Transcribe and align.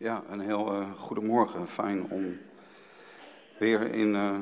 Ja, 0.00 0.22
een 0.30 0.40
heel 0.40 0.72
uh, 0.72 0.92
goedemorgen. 0.96 1.68
Fijn 1.68 2.10
om 2.10 2.38
weer 3.58 3.94
in, 3.94 4.14
uh, 4.14 4.36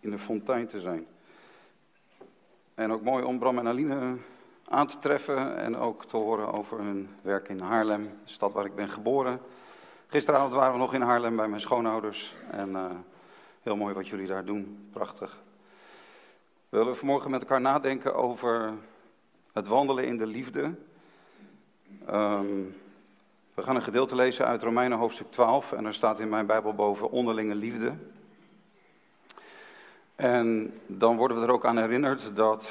in 0.00 0.10
de 0.10 0.18
fontein 0.18 0.66
te 0.66 0.80
zijn. 0.80 1.06
En 2.74 2.92
ook 2.92 3.02
mooi 3.02 3.24
om 3.24 3.38
Bram 3.38 3.58
en 3.58 3.66
Aline 3.66 4.16
aan 4.68 4.86
te 4.86 4.98
treffen 4.98 5.56
en 5.56 5.76
ook 5.76 6.04
te 6.04 6.16
horen 6.16 6.52
over 6.52 6.78
hun 6.78 7.08
werk 7.22 7.48
in 7.48 7.60
Haarlem, 7.60 8.02
de 8.02 8.30
stad 8.30 8.52
waar 8.52 8.64
ik 8.64 8.74
ben 8.74 8.88
geboren. 8.88 9.40
Gisteravond 10.06 10.52
waren 10.52 10.72
we 10.72 10.78
nog 10.78 10.94
in 10.94 11.02
Haarlem 11.02 11.36
bij 11.36 11.48
mijn 11.48 11.60
schoonouders 11.60 12.34
en 12.50 13.04
heel 13.62 13.76
mooi 13.76 13.94
wat 13.94 14.08
jullie 14.08 14.26
daar 14.26 14.44
doen, 14.44 14.88
prachtig. 14.92 15.42
We 16.68 16.78
willen 16.78 16.96
vanmorgen 16.96 17.30
met 17.30 17.40
elkaar 17.40 17.60
nadenken 17.60 18.14
over 18.14 18.72
het 19.52 19.66
wandelen 19.66 20.04
in 20.04 20.16
de 20.16 20.26
liefde. 20.26 20.74
Um, 22.10 22.76
we 23.58 23.64
gaan 23.64 23.76
een 23.76 23.82
gedeelte 23.82 24.14
lezen 24.14 24.46
uit 24.46 24.62
Romeinen 24.62 24.98
hoofdstuk 24.98 25.30
12 25.30 25.72
en 25.72 25.84
er 25.84 25.94
staat 25.94 26.20
in 26.20 26.28
mijn 26.28 26.46
Bijbel 26.46 26.74
boven 26.74 27.10
onderlinge 27.10 27.54
liefde. 27.54 27.94
En 30.16 30.74
dan 30.86 31.16
worden 31.16 31.36
we 31.40 31.46
er 31.46 31.52
ook 31.52 31.64
aan 31.64 31.78
herinnerd 31.78 32.36
dat 32.36 32.70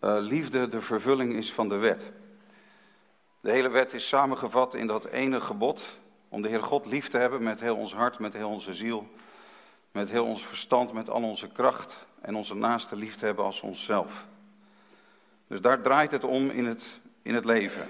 uh, 0.00 0.16
liefde 0.18 0.68
de 0.68 0.80
vervulling 0.80 1.34
is 1.34 1.52
van 1.52 1.68
de 1.68 1.76
wet. 1.76 2.12
De 3.40 3.50
hele 3.50 3.68
wet 3.68 3.92
is 3.92 4.08
samengevat 4.08 4.74
in 4.74 4.86
dat 4.86 5.04
ene 5.04 5.40
gebod 5.40 5.84
om 6.28 6.42
de 6.42 6.48
Heer 6.48 6.62
God 6.62 6.86
lief 6.86 7.08
te 7.08 7.18
hebben 7.18 7.42
met 7.42 7.60
heel 7.60 7.76
ons 7.76 7.94
hart, 7.94 8.18
met 8.18 8.32
heel 8.32 8.50
onze 8.50 8.74
ziel, 8.74 9.08
met 9.92 10.10
heel 10.10 10.24
ons 10.24 10.46
verstand, 10.46 10.92
met 10.92 11.10
al 11.10 11.22
onze 11.22 11.48
kracht 11.48 12.06
en 12.20 12.34
onze 12.34 12.54
naaste 12.54 12.96
lief 12.96 13.16
te 13.16 13.24
hebben 13.24 13.44
als 13.44 13.60
onszelf. 13.60 14.26
Dus 15.46 15.60
daar 15.60 15.82
draait 15.82 16.10
het 16.10 16.24
om 16.24 16.50
in 16.50 16.66
het, 16.66 17.00
in 17.22 17.34
het 17.34 17.44
leven. 17.44 17.88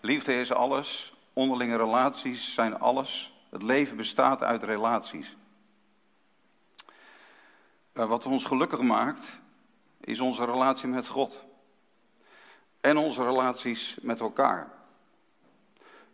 Liefde 0.00 0.34
is 0.34 0.52
alles, 0.52 1.14
onderlinge 1.32 1.76
relaties 1.76 2.54
zijn 2.54 2.78
alles. 2.78 3.34
Het 3.50 3.62
leven 3.62 3.96
bestaat 3.96 4.42
uit 4.42 4.62
relaties. 4.62 5.36
Eh, 7.92 8.08
wat 8.08 8.26
ons 8.26 8.44
gelukkig 8.44 8.80
maakt, 8.80 9.38
is 10.00 10.20
onze 10.20 10.44
relatie 10.44 10.88
met 10.88 11.06
God. 11.08 11.44
En 12.80 12.96
onze 12.96 13.24
relaties 13.24 13.98
met 14.02 14.20
elkaar. 14.20 14.72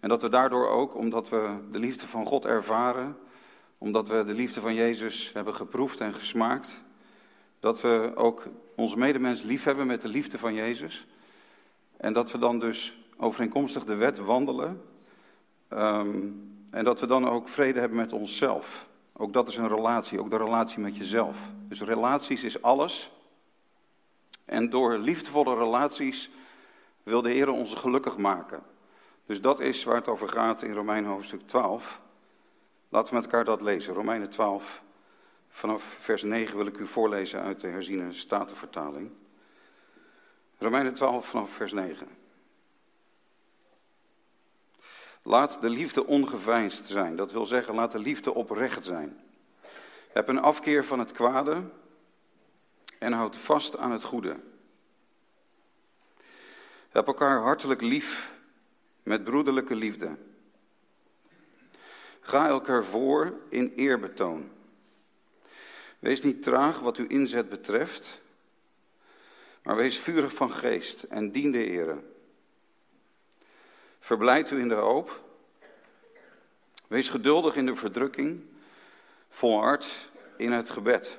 En 0.00 0.08
dat 0.08 0.22
we 0.22 0.28
daardoor 0.28 0.68
ook, 0.68 0.94
omdat 0.94 1.28
we 1.28 1.56
de 1.70 1.78
liefde 1.78 2.06
van 2.06 2.26
God 2.26 2.44
ervaren, 2.44 3.18
omdat 3.78 4.08
we 4.08 4.24
de 4.24 4.34
liefde 4.34 4.60
van 4.60 4.74
Jezus 4.74 5.30
hebben 5.32 5.54
geproefd 5.54 6.00
en 6.00 6.14
gesmaakt, 6.14 6.80
dat 7.60 7.80
we 7.80 8.12
ook 8.14 8.46
onze 8.76 8.98
medemens 8.98 9.42
lief 9.42 9.64
hebben 9.64 9.86
met 9.86 10.00
de 10.00 10.08
liefde 10.08 10.38
van 10.38 10.54
Jezus. 10.54 11.06
En 11.96 12.12
dat 12.12 12.30
we 12.30 12.38
dan 12.38 12.58
dus 12.58 13.05
overeenkomstig 13.16 13.84
de 13.84 13.94
wet 13.94 14.18
wandelen. 14.18 14.82
Um, 15.70 16.54
en 16.70 16.84
dat 16.84 17.00
we 17.00 17.06
dan 17.06 17.28
ook 17.28 17.48
vrede 17.48 17.80
hebben 17.80 17.98
met 17.98 18.12
onszelf. 18.12 18.86
Ook 19.12 19.32
dat 19.32 19.48
is 19.48 19.56
een 19.56 19.68
relatie, 19.68 20.20
ook 20.20 20.30
de 20.30 20.36
relatie 20.36 20.78
met 20.78 20.96
jezelf. 20.96 21.38
Dus 21.68 21.80
relaties 21.80 22.44
is 22.44 22.62
alles. 22.62 23.10
En 24.44 24.70
door 24.70 24.98
liefdevolle 24.98 25.54
relaties 25.54 26.30
wil 27.02 27.22
de 27.22 27.30
Heer 27.30 27.50
ons 27.50 27.74
gelukkig 27.74 28.16
maken. 28.16 28.62
Dus 29.26 29.40
dat 29.40 29.60
is 29.60 29.84
waar 29.84 29.94
het 29.94 30.08
over 30.08 30.28
gaat 30.28 30.62
in 30.62 30.72
Romeinen 30.72 31.10
hoofdstuk 31.10 31.46
12. 31.46 32.00
Laten 32.88 33.08
we 33.08 33.14
met 33.14 33.24
elkaar 33.24 33.44
dat 33.44 33.60
lezen. 33.60 33.94
Romeinen 33.94 34.28
12, 34.28 34.82
vanaf 35.48 35.82
vers 36.00 36.22
9 36.22 36.56
wil 36.56 36.66
ik 36.66 36.78
u 36.78 36.86
voorlezen 36.86 37.40
uit 37.40 37.60
de 37.60 37.66
herziene 37.66 38.12
statenvertaling. 38.12 39.10
Romeinen 40.58 40.94
12 40.94 41.28
vanaf 41.28 41.50
vers 41.50 41.72
9. 41.72 42.08
Laat 45.26 45.60
de 45.60 45.68
liefde 45.68 46.06
ongeveinsd 46.06 46.84
zijn. 46.84 47.16
Dat 47.16 47.32
wil 47.32 47.46
zeggen, 47.46 47.74
laat 47.74 47.92
de 47.92 47.98
liefde 47.98 48.34
oprecht 48.34 48.84
zijn. 48.84 49.20
Heb 50.12 50.28
een 50.28 50.38
afkeer 50.38 50.84
van 50.84 50.98
het 50.98 51.12
kwade 51.12 51.62
en 52.98 53.12
houd 53.12 53.36
vast 53.36 53.76
aan 53.76 53.90
het 53.90 54.02
goede. 54.02 54.36
Heb 56.88 57.06
elkaar 57.06 57.40
hartelijk 57.40 57.80
lief 57.80 58.32
met 59.02 59.24
broederlijke 59.24 59.74
liefde. 59.74 60.16
Ga 62.20 62.48
elkaar 62.48 62.84
voor 62.84 63.32
in 63.48 63.72
eerbetoon. 63.76 64.50
Wees 65.98 66.22
niet 66.22 66.42
traag 66.42 66.80
wat 66.80 66.96
uw 66.96 67.06
inzet 67.06 67.48
betreft, 67.48 68.20
maar 69.62 69.76
wees 69.76 69.98
vurig 69.98 70.34
van 70.34 70.50
geest 70.50 71.02
en 71.02 71.30
dien 71.30 71.50
de 71.50 71.64
Ere. 71.64 72.14
Verblijd 74.06 74.50
u 74.50 74.60
in 74.60 74.68
de 74.68 74.74
hoop. 74.74 75.20
Wees 76.86 77.08
geduldig 77.08 77.56
in 77.56 77.66
de 77.66 77.76
verdrukking. 77.76 78.42
Volhard 79.28 80.08
in 80.36 80.52
het 80.52 80.70
gebed. 80.70 81.18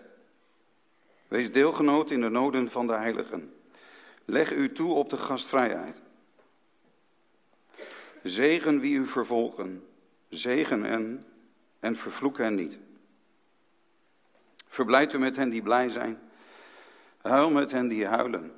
Wees 1.28 1.52
deelgenoot 1.52 2.12
in 2.12 2.22
de 2.22 2.30
noden 2.30 2.72
van 2.72 2.88
de 2.88 2.94
heiligen. 2.94 3.54
Leg 4.26 4.52
u 4.52 4.72
toe 4.72 4.94
op 4.94 5.10
de 5.10 5.18
gastvrijheid. 5.18 6.02
Zegen 8.24 8.80
wie 8.80 8.98
u 8.98 9.08
vervolgen. 9.08 9.88
Zegen 10.30 10.84
hen 10.84 11.26
en 11.80 11.96
vervloek 11.96 12.38
hen 12.38 12.56
niet. 12.56 12.78
Verblijd 14.68 15.14
u 15.14 15.20
met 15.20 15.36
hen 15.36 15.50
die 15.50 15.62
blij 15.62 15.90
zijn. 15.90 16.20
Huil 17.22 17.50
met 17.50 17.72
hen 17.72 17.88
die 17.88 18.06
huilen. 18.06 18.54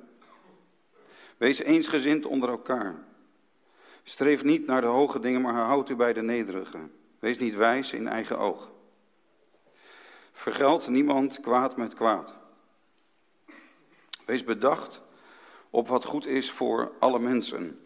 Wees 1.36 1.58
eensgezind 1.58 2.26
onder 2.26 2.48
elkaar. 2.48 3.08
Streef 4.10 4.42
niet 4.42 4.66
naar 4.66 4.80
de 4.80 4.86
hoge 4.86 5.20
dingen, 5.20 5.40
maar 5.40 5.54
houd 5.54 5.88
u 5.88 5.94
bij 5.94 6.12
de 6.12 6.22
nederige. 6.22 6.78
Wees 7.18 7.38
niet 7.38 7.54
wijs 7.54 7.92
in 7.92 8.08
eigen 8.08 8.38
oog. 8.38 8.70
Vergeld 10.32 10.88
niemand 10.88 11.40
kwaad 11.40 11.76
met 11.76 11.94
kwaad. 11.94 12.34
Wees 14.26 14.44
bedacht 14.44 15.00
op 15.70 15.88
wat 15.88 16.04
goed 16.04 16.26
is 16.26 16.50
voor 16.50 16.92
alle 16.98 17.18
mensen. 17.18 17.80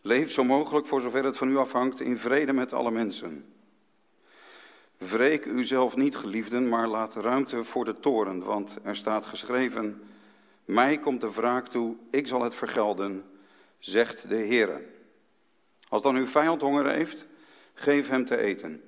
Leef 0.00 0.32
zo 0.32 0.44
mogelijk, 0.44 0.86
voor 0.86 1.00
zover 1.00 1.24
het 1.24 1.36
van 1.36 1.50
u 1.50 1.56
afhangt, 1.56 2.00
in 2.00 2.18
vrede 2.18 2.52
met 2.52 2.72
alle 2.72 2.90
mensen. 2.90 3.54
Wreek 4.96 5.44
uzelf 5.44 5.96
niet, 5.96 6.16
geliefden, 6.16 6.68
maar 6.68 6.88
laat 6.88 7.14
ruimte 7.14 7.64
voor 7.64 7.84
de 7.84 8.00
toren, 8.00 8.42
want 8.42 8.76
er 8.82 8.96
staat 8.96 9.26
geschreven: 9.26 10.02
Mij 10.64 10.98
komt 10.98 11.20
de 11.20 11.32
wraak 11.32 11.68
toe, 11.68 11.96
ik 12.10 12.26
zal 12.26 12.42
het 12.42 12.54
vergelden 12.54 13.24
zegt 13.78 14.28
de 14.28 14.36
Heer. 14.36 14.82
Als 15.88 16.02
dan 16.02 16.16
uw 16.16 16.26
vijand 16.26 16.60
honger 16.60 16.90
heeft, 16.90 17.26
geef 17.74 18.08
hem 18.08 18.24
te 18.24 18.36
eten. 18.36 18.82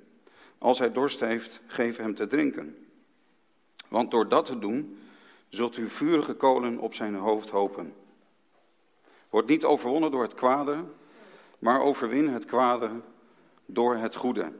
Als 0.57 0.79
hij 0.79 0.91
dorst 0.91 1.19
heeft, 1.19 1.59
geef 1.67 1.97
hem 1.97 2.15
te 2.15 2.27
drinken. 2.27 2.87
Want 3.87 4.11
door 4.11 4.29
dat 4.29 4.45
te 4.45 4.59
doen, 4.59 4.99
zult 5.49 5.77
u 5.77 5.89
vurige 5.89 6.33
kolen 6.33 6.77
op 6.77 6.93
zijn 6.93 7.15
hoofd 7.15 7.49
hopen. 7.49 7.93
Word 9.29 9.47
niet 9.47 9.63
overwonnen 9.63 10.11
door 10.11 10.21
het 10.21 10.33
kwade, 10.33 10.83
maar 11.59 11.81
overwin 11.81 12.27
het 12.27 12.45
kwade 12.45 12.89
door 13.65 13.95
het 13.95 14.15
goede. 14.15 14.51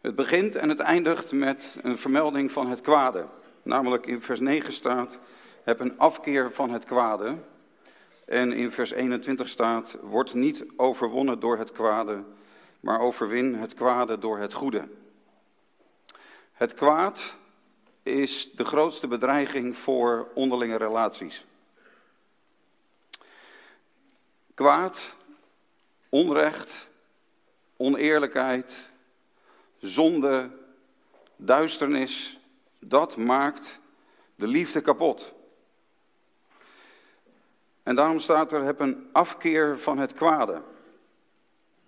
Het 0.00 0.14
begint 0.14 0.54
en 0.54 0.68
het 0.68 0.80
eindigt 0.80 1.32
met 1.32 1.76
een 1.82 1.98
vermelding 1.98 2.52
van 2.52 2.70
het 2.70 2.80
kwade. 2.80 3.26
Namelijk 3.62 4.06
in 4.06 4.20
vers 4.20 4.40
9 4.40 4.72
staat, 4.72 5.18
heb 5.66 5.80
een 5.80 5.98
afkeer 5.98 6.52
van 6.52 6.70
het 6.70 6.84
kwade. 6.84 7.36
En 8.24 8.52
in 8.52 8.72
vers 8.72 8.90
21 8.90 9.48
staat, 9.48 9.96
word 10.02 10.34
niet 10.34 10.64
overwonnen 10.76 11.40
door 11.40 11.58
het 11.58 11.72
kwade, 11.72 12.22
maar 12.80 13.00
overwin 13.00 13.54
het 13.54 13.74
kwade 13.74 14.18
door 14.18 14.38
het 14.38 14.52
goede. 14.52 14.88
Het 16.52 16.74
kwaad 16.74 17.34
is 18.02 18.52
de 18.52 18.64
grootste 18.64 19.06
bedreiging 19.06 19.78
voor 19.78 20.28
onderlinge 20.34 20.76
relaties. 20.76 21.44
Kwaad, 24.54 25.14
onrecht, 26.08 26.88
oneerlijkheid, 27.76 28.76
zonde, 29.78 30.50
duisternis, 31.36 32.38
dat 32.78 33.16
maakt 33.16 33.78
de 34.34 34.46
liefde 34.46 34.80
kapot. 34.80 35.34
En 37.86 37.94
daarom 37.94 38.18
staat 38.18 38.52
er, 38.52 38.62
heb 38.62 38.80
een 38.80 39.08
afkeer 39.12 39.78
van 39.78 39.98
het 39.98 40.12
kwade. 40.12 40.62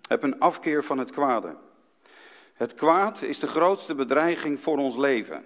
Heb 0.07 0.23
een 0.23 0.39
afkeer 0.39 0.83
van 0.83 0.97
het 0.97 1.11
kwade. 1.11 1.55
Het 2.53 2.73
kwaad 2.75 3.21
is 3.21 3.39
de 3.39 3.47
grootste 3.47 3.95
bedreiging 3.95 4.59
voor 4.59 4.77
ons 4.77 4.97
leven. 4.97 5.45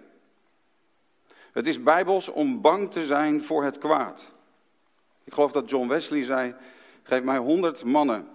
Het 1.51 1.67
is 1.67 1.83
bijbels 1.83 2.27
om 2.27 2.61
bang 2.61 2.91
te 2.91 3.05
zijn 3.05 3.43
voor 3.43 3.63
het 3.63 3.77
kwaad. 3.77 4.31
Ik 5.23 5.33
geloof 5.33 5.51
dat 5.51 5.69
John 5.69 5.87
Wesley 5.87 6.23
zei, 6.23 6.55
geef 7.03 7.23
mij 7.23 7.37
honderd 7.37 7.83
mannen 7.83 8.27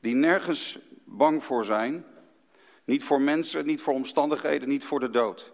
die 0.00 0.14
nergens 0.14 0.78
bang 1.04 1.44
voor 1.44 1.64
zijn. 1.64 2.04
Niet 2.84 3.04
voor 3.04 3.20
mensen, 3.20 3.66
niet 3.66 3.80
voor 3.80 3.94
omstandigheden, 3.94 4.68
niet 4.68 4.84
voor 4.84 5.00
de 5.00 5.10
dood. 5.10 5.52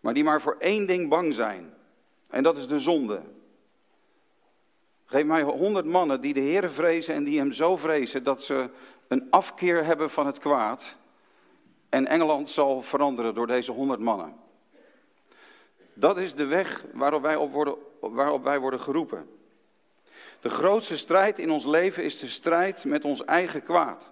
Maar 0.00 0.14
die 0.14 0.24
maar 0.24 0.40
voor 0.40 0.56
één 0.58 0.86
ding 0.86 1.08
bang 1.08 1.34
zijn. 1.34 1.74
En 2.28 2.42
dat 2.42 2.56
is 2.56 2.66
de 2.66 2.78
zonde. 2.78 3.22
Geef 5.12 5.24
mij 5.24 5.42
honderd 5.42 5.84
mannen 5.84 6.20
die 6.20 6.34
de 6.34 6.40
Heer 6.40 6.70
vrezen 6.70 7.14
en 7.14 7.24
die 7.24 7.38
hem 7.38 7.52
zo 7.52 7.76
vrezen 7.76 8.22
dat 8.22 8.42
ze 8.42 8.70
een 9.08 9.26
afkeer 9.30 9.84
hebben 9.84 10.10
van 10.10 10.26
het 10.26 10.38
kwaad. 10.38 10.96
En 11.88 12.06
Engeland 12.06 12.50
zal 12.50 12.82
veranderen 12.82 13.34
door 13.34 13.46
deze 13.46 13.72
honderd 13.72 14.00
mannen. 14.00 14.34
Dat 15.94 16.18
is 16.18 16.34
de 16.34 16.44
weg 16.44 16.84
waarop 16.92 17.22
wij, 17.22 17.36
op 17.36 17.52
worden, 17.52 17.74
waarop 18.00 18.44
wij 18.44 18.58
worden 18.58 18.80
geroepen. 18.80 19.28
De 20.40 20.50
grootste 20.50 20.96
strijd 20.96 21.38
in 21.38 21.50
ons 21.50 21.64
leven 21.66 22.04
is 22.04 22.18
de 22.18 22.28
strijd 22.28 22.84
met 22.84 23.04
ons 23.04 23.24
eigen 23.24 23.62
kwaad. 23.62 24.10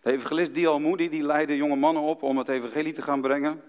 De 0.00 0.12
evangelist 0.12 0.54
Dial 0.54 0.80
Moody 0.80 1.08
die 1.08 1.22
leidde 1.22 1.56
jonge 1.56 1.76
mannen 1.76 2.02
op 2.02 2.22
om 2.22 2.38
het 2.38 2.48
evangelie 2.48 2.92
te 2.92 3.02
gaan 3.02 3.20
brengen. 3.20 3.62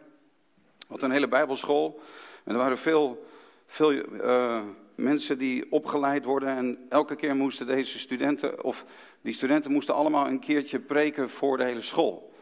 Wat 0.87 1.01
een 1.01 1.11
hele 1.11 1.27
bijbelschool. 1.27 1.99
En 2.43 2.51
er 2.51 2.59
waren 2.59 2.77
veel, 2.77 3.25
veel 3.65 3.91
uh, 3.91 4.61
mensen 4.95 5.37
die 5.37 5.71
opgeleid 5.71 6.25
worden. 6.25 6.49
En 6.49 6.77
elke 6.89 7.15
keer 7.15 7.35
moesten 7.35 7.65
deze 7.67 7.99
studenten, 7.99 8.63
of 8.63 8.85
die 9.21 9.33
studenten 9.33 9.71
moesten 9.71 9.95
allemaal 9.95 10.27
een 10.27 10.39
keertje 10.39 10.79
preken 10.79 11.29
voor 11.29 11.57
de 11.57 11.63
hele 11.63 11.81
school. 11.81 12.33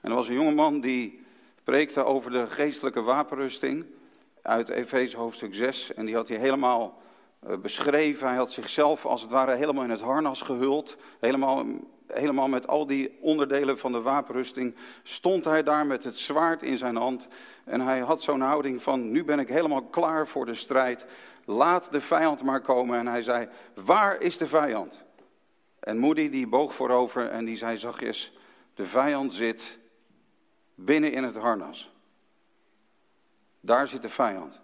En 0.00 0.10
er 0.10 0.16
was 0.16 0.28
een 0.28 0.34
jongeman 0.34 0.80
die 0.80 1.24
preekte 1.64 2.04
over 2.04 2.30
de 2.30 2.46
geestelijke 2.46 3.02
wapenrusting 3.02 3.84
uit 4.42 4.68
Efeze 4.68 5.16
hoofdstuk 5.16 5.54
6. 5.54 5.94
En 5.94 6.06
die 6.06 6.14
had 6.14 6.28
hij 6.28 6.36
helemaal 6.36 7.02
eh, 7.40 7.56
beschreven. 7.56 8.28
Hij 8.28 8.36
had 8.36 8.50
zichzelf 8.50 9.06
als 9.06 9.22
het 9.22 9.30
ware 9.30 9.54
helemaal 9.54 9.84
in 9.84 9.90
het 9.90 10.00
harnas 10.00 10.40
gehuld. 10.40 10.96
Helemaal, 11.20 11.64
helemaal 12.06 12.48
met 12.48 12.66
al 12.66 12.86
die 12.86 13.18
onderdelen 13.20 13.78
van 13.78 13.92
de 13.92 14.00
wapenrusting. 14.00 14.74
Stond 15.02 15.44
hij 15.44 15.62
daar 15.62 15.86
met 15.86 16.04
het 16.04 16.16
zwaard 16.16 16.62
in 16.62 16.78
zijn 16.78 16.96
hand. 16.96 17.28
En 17.64 17.80
hij 17.80 17.98
had 17.98 18.22
zo'n 18.22 18.40
houding 18.40 18.82
van: 18.82 19.10
Nu 19.10 19.24
ben 19.24 19.38
ik 19.38 19.48
helemaal 19.48 19.82
klaar 19.82 20.28
voor 20.28 20.46
de 20.46 20.54
strijd. 20.54 21.06
Laat 21.48 21.90
de 21.90 22.00
vijand 22.00 22.42
maar 22.42 22.60
komen. 22.60 22.98
En 22.98 23.06
hij 23.06 23.22
zei: 23.22 23.48
Waar 23.74 24.20
is 24.20 24.38
de 24.38 24.46
vijand? 24.46 25.04
En 25.80 25.98
Moody 25.98 26.30
die 26.30 26.46
boog 26.46 26.74
voorover 26.74 27.28
en 27.28 27.44
die 27.44 27.56
zei 27.56 27.78
zachtjes: 27.78 28.32
De 28.74 28.86
vijand 28.86 29.32
zit 29.32 29.78
binnen 30.74 31.12
in 31.12 31.24
het 31.24 31.36
harnas. 31.36 31.90
Daar 33.60 33.88
zit 33.88 34.02
de 34.02 34.08
vijand. 34.08 34.60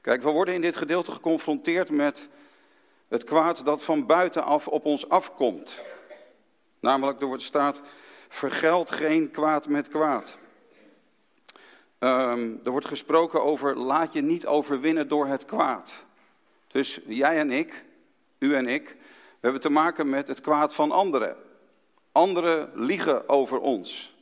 Kijk, 0.00 0.22
we 0.22 0.30
worden 0.30 0.54
in 0.54 0.60
dit 0.60 0.76
gedeelte 0.76 1.12
geconfronteerd 1.12 1.90
met 1.90 2.28
het 3.08 3.24
kwaad 3.24 3.64
dat 3.64 3.84
van 3.84 4.06
buitenaf 4.06 4.68
op 4.68 4.84
ons 4.84 5.08
afkomt. 5.08 5.80
Namelijk, 6.80 7.20
er 7.20 7.26
wordt 7.26 7.42
staat, 7.42 7.80
vergeld 8.28 8.90
geen 8.90 9.30
kwaad 9.30 9.68
met 9.68 9.88
kwaad. 9.88 10.38
Um, 12.00 12.60
er 12.64 12.70
wordt 12.70 12.86
gesproken 12.86 13.42
over, 13.42 13.76
laat 13.76 14.12
je 14.12 14.22
niet 14.22 14.46
overwinnen 14.46 15.08
door 15.08 15.26
het 15.26 15.44
kwaad. 15.44 15.92
Dus 16.66 17.00
jij 17.06 17.38
en 17.38 17.50
ik, 17.50 17.84
u 18.38 18.54
en 18.54 18.66
ik, 18.66 18.96
we 19.30 19.38
hebben 19.40 19.60
te 19.60 19.70
maken 19.70 20.08
met 20.08 20.28
het 20.28 20.40
kwaad 20.40 20.74
van 20.74 20.90
anderen. 20.90 21.36
Anderen 22.12 22.70
liegen 22.74 23.28
over 23.28 23.60
ons. 23.60 24.16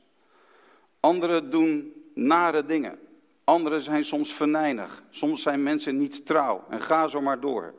Anderen 1.00 1.50
doen 1.50 1.92
nare 2.14 2.66
dingen. 2.66 2.98
Anderen 3.44 3.82
zijn 3.82 4.04
soms 4.04 4.32
venijnig. 4.32 5.02
Soms 5.10 5.42
zijn 5.42 5.62
mensen 5.62 5.98
niet 5.98 6.26
trouw. 6.26 6.64
En 6.68 6.80
ga 6.80 7.06
zo 7.06 7.20
maar 7.20 7.40
door. 7.40 7.74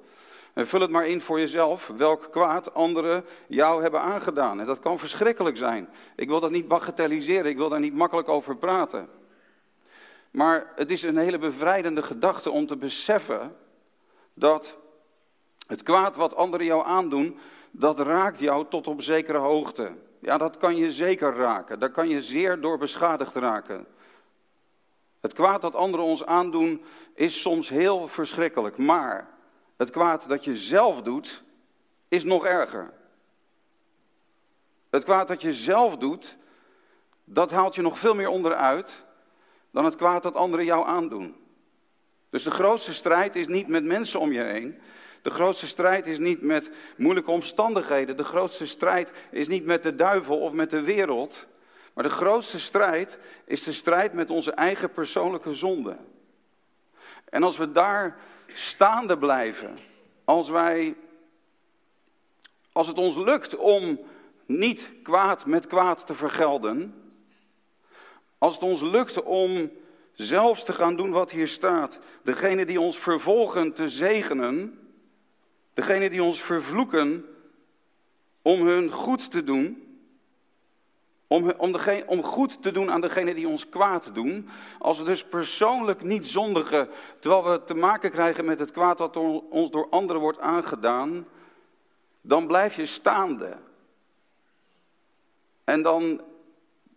En 0.54 0.68
vul 0.68 0.82
het 0.82 0.90
maar 0.90 1.08
in 1.08 1.22
voor 1.22 1.40
jezelf 1.40 1.92
welk 1.98 2.28
kwaad 2.32 2.74
anderen 2.74 3.24
jou 3.48 3.82
hebben 3.82 4.02
aangedaan. 4.02 4.60
En 4.60 4.66
dat 4.66 4.80
kan 4.80 5.00
verschrikkelijk 5.00 5.58
zijn. 5.58 5.90
Ik 6.16 6.28
wil 6.28 6.40
dat 6.40 6.52
niet 6.52 6.68
bagatelliseren. 6.68 7.52
Ik 7.52 7.58
wil 7.58 7.70
daar 7.70 7.80
niet 7.80 7.96
makkelijk 7.96 8.30
over 8.30 8.58
praten. 8.58 9.10
Maar 10.32 10.72
het 10.76 10.92
is 10.92 11.04
een 11.04 11.18
hele 11.18 11.38
bevrijdende 11.38 12.02
gedachte 12.02 12.52
om 12.52 12.68
te 12.68 12.76
beseffen 12.76 13.56
dat 14.34 14.78
het 15.68 15.84
kwaad 15.84 16.16
wat 16.16 16.36
anderen 16.36 16.66
jou 16.66 16.86
aandoen, 16.86 17.40
dat 17.72 18.00
raakt 18.00 18.40
jou 18.40 18.66
tot 18.70 18.88
op 18.88 19.02
zekere 19.02 19.38
hoogte. 19.38 19.92
Ja, 20.20 20.38
dat 20.38 20.58
kan 20.58 20.76
je 20.76 20.92
zeker 20.92 21.36
raken. 21.36 21.80
Daar 21.80 21.92
kan 21.92 22.10
je 22.10 22.22
zeer 22.22 22.62
door 22.62 22.78
beschadigd 22.78 23.36
raken. 23.36 23.88
Het 25.20 25.34
kwaad 25.34 25.62
dat 25.62 25.76
anderen 25.76 26.06
ons 26.06 26.26
aandoen 26.26 26.84
is 27.14 27.42
soms 27.42 27.70
heel 27.70 28.08
verschrikkelijk, 28.08 28.78
maar 28.78 29.30
het 29.78 29.90
kwaad 29.90 30.28
dat 30.28 30.44
je 30.44 30.56
zelf 30.56 31.02
doet 31.02 31.44
is 32.08 32.24
nog 32.24 32.46
erger. 32.46 32.94
Het 34.90 35.04
kwaad 35.04 35.28
dat 35.28 35.42
je 35.42 35.54
zelf 35.54 35.98
doet, 35.98 36.38
dat 37.24 37.52
haalt 37.52 37.76
je 37.76 37.82
nog 37.82 38.00
veel 38.00 38.16
meer 38.16 38.30
onderuit 38.30 39.06
dan 39.72 39.86
het 39.86 39.96
kwaad 39.96 40.24
dat 40.24 40.36
anderen 40.36 40.66
jou 40.66 40.88
aandoen. 40.88 41.36
Dus 42.30 42.44
de 42.44 42.52
grootste 42.52 42.94
strijd 42.94 43.36
is 43.36 43.48
niet 43.48 43.68
met 43.68 43.84
mensen 43.84 44.20
om 44.20 44.32
je 44.32 44.44
heen. 44.44 44.82
De 45.22 45.30
grootste 45.30 45.68
strijd 45.68 46.08
is 46.08 46.20
niet 46.20 46.42
met 46.42 46.70
moeilijke 46.98 47.32
omstandigheden. 47.32 48.18
De 48.18 48.24
grootste 48.24 48.66
strijd 48.66 49.12
is 49.32 49.48
niet 49.48 49.66
met 49.66 49.84
de 49.84 49.96
duivel 49.96 50.40
of 50.40 50.52
met 50.52 50.70
de 50.70 50.82
wereld. 50.82 51.48
Maar 51.94 52.04
de 52.04 52.10
grootste 52.10 52.60
strijd 52.60 53.20
is 53.46 53.64
de 53.64 53.72
strijd 53.72 54.14
met 54.14 54.30
onze 54.30 54.52
eigen 54.52 54.92
persoonlijke 54.92 55.54
zonde. 55.54 55.98
En 57.30 57.44
als 57.44 57.58
we 57.58 57.72
daar 57.72 58.18
staande 58.48 59.18
blijven, 59.18 59.78
als 60.24 60.50
wij, 60.50 60.96
als 62.72 62.88
het 62.88 62.98
ons 62.98 63.16
lukt 63.16 63.56
om 63.56 64.00
niet 64.46 64.92
kwaad 65.04 65.46
met 65.46 65.68
kwaad 65.68 66.08
te 66.08 66.14
vergelden, 66.14 66.94
als 68.38 68.54
het 68.54 68.64
ons 68.64 68.82
lukt 68.82 69.24
om 69.24 69.72
zelfs 70.14 70.64
te 70.64 70.74
gaan 70.74 70.96
doen 70.96 71.12
wat 71.12 71.32
hier 71.32 71.48
staat, 71.48 72.00
degene 72.22 72.66
die 72.66 72.80
ons 72.80 72.98
vervolgen 72.98 73.74
te 73.74 73.88
zegenen, 73.88 74.80
degene 75.74 76.10
die 76.10 76.24
ons 76.24 76.42
vervloeken 76.42 77.26
om 78.42 78.68
hun 78.68 78.92
goed 78.92 79.32
te 79.32 79.44
doen, 79.44 79.88
om, 81.28 81.52
om, 81.58 81.72
degene, 81.72 82.04
om 82.08 82.24
goed 82.24 82.62
te 82.62 82.72
doen 82.72 82.92
aan 82.92 83.02
degene 83.02 83.34
die 83.34 83.48
ons 83.48 83.70
kwaad 83.70 84.10
doen. 84.14 84.50
Als 84.80 84.98
we 84.98 85.04
dus 85.04 85.24
persoonlijk 85.24 86.04
niet 86.04 86.28
zondigen, 86.28 86.90
terwijl 87.20 87.44
we 87.44 87.64
te 87.64 87.74
maken 87.74 88.12
krijgen 88.12 88.46
met 88.46 88.60
het 88.60 88.72
kwaad 88.72 88.98
dat 88.98 89.16
ons 89.50 89.72
door 89.72 89.88
anderen 89.90 90.22
wordt 90.22 90.40
aangedaan, 90.40 91.28
dan 92.22 92.48
blijf 92.48 92.76
je 92.76 92.86
staande. 92.86 93.58
En 95.64 95.82
dan, 95.82 96.22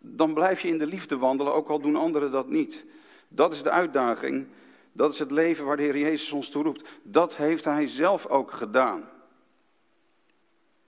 dan 0.00 0.35
blijf 0.35 0.61
je 0.61 0.69
in 0.69 0.79
de 0.79 0.87
liefde 0.87 1.17
wandelen, 1.17 1.55
ook 1.55 1.69
al 1.69 1.81
doen 1.81 1.97
anderen 1.97 2.31
dat 2.31 2.49
niet. 2.49 2.85
Dat 3.29 3.52
is 3.52 3.62
de 3.62 3.70
uitdaging. 3.70 4.47
Dat 4.93 5.12
is 5.12 5.19
het 5.19 5.31
leven 5.31 5.64
waar 5.64 5.76
de 5.76 5.82
Heer 5.82 5.99
Jezus 5.99 6.32
ons 6.32 6.49
toe 6.49 6.62
roept. 6.62 6.88
Dat 7.02 7.37
heeft 7.37 7.64
Hij 7.64 7.86
zelf 7.86 8.27
ook 8.27 8.51
gedaan. 8.51 9.08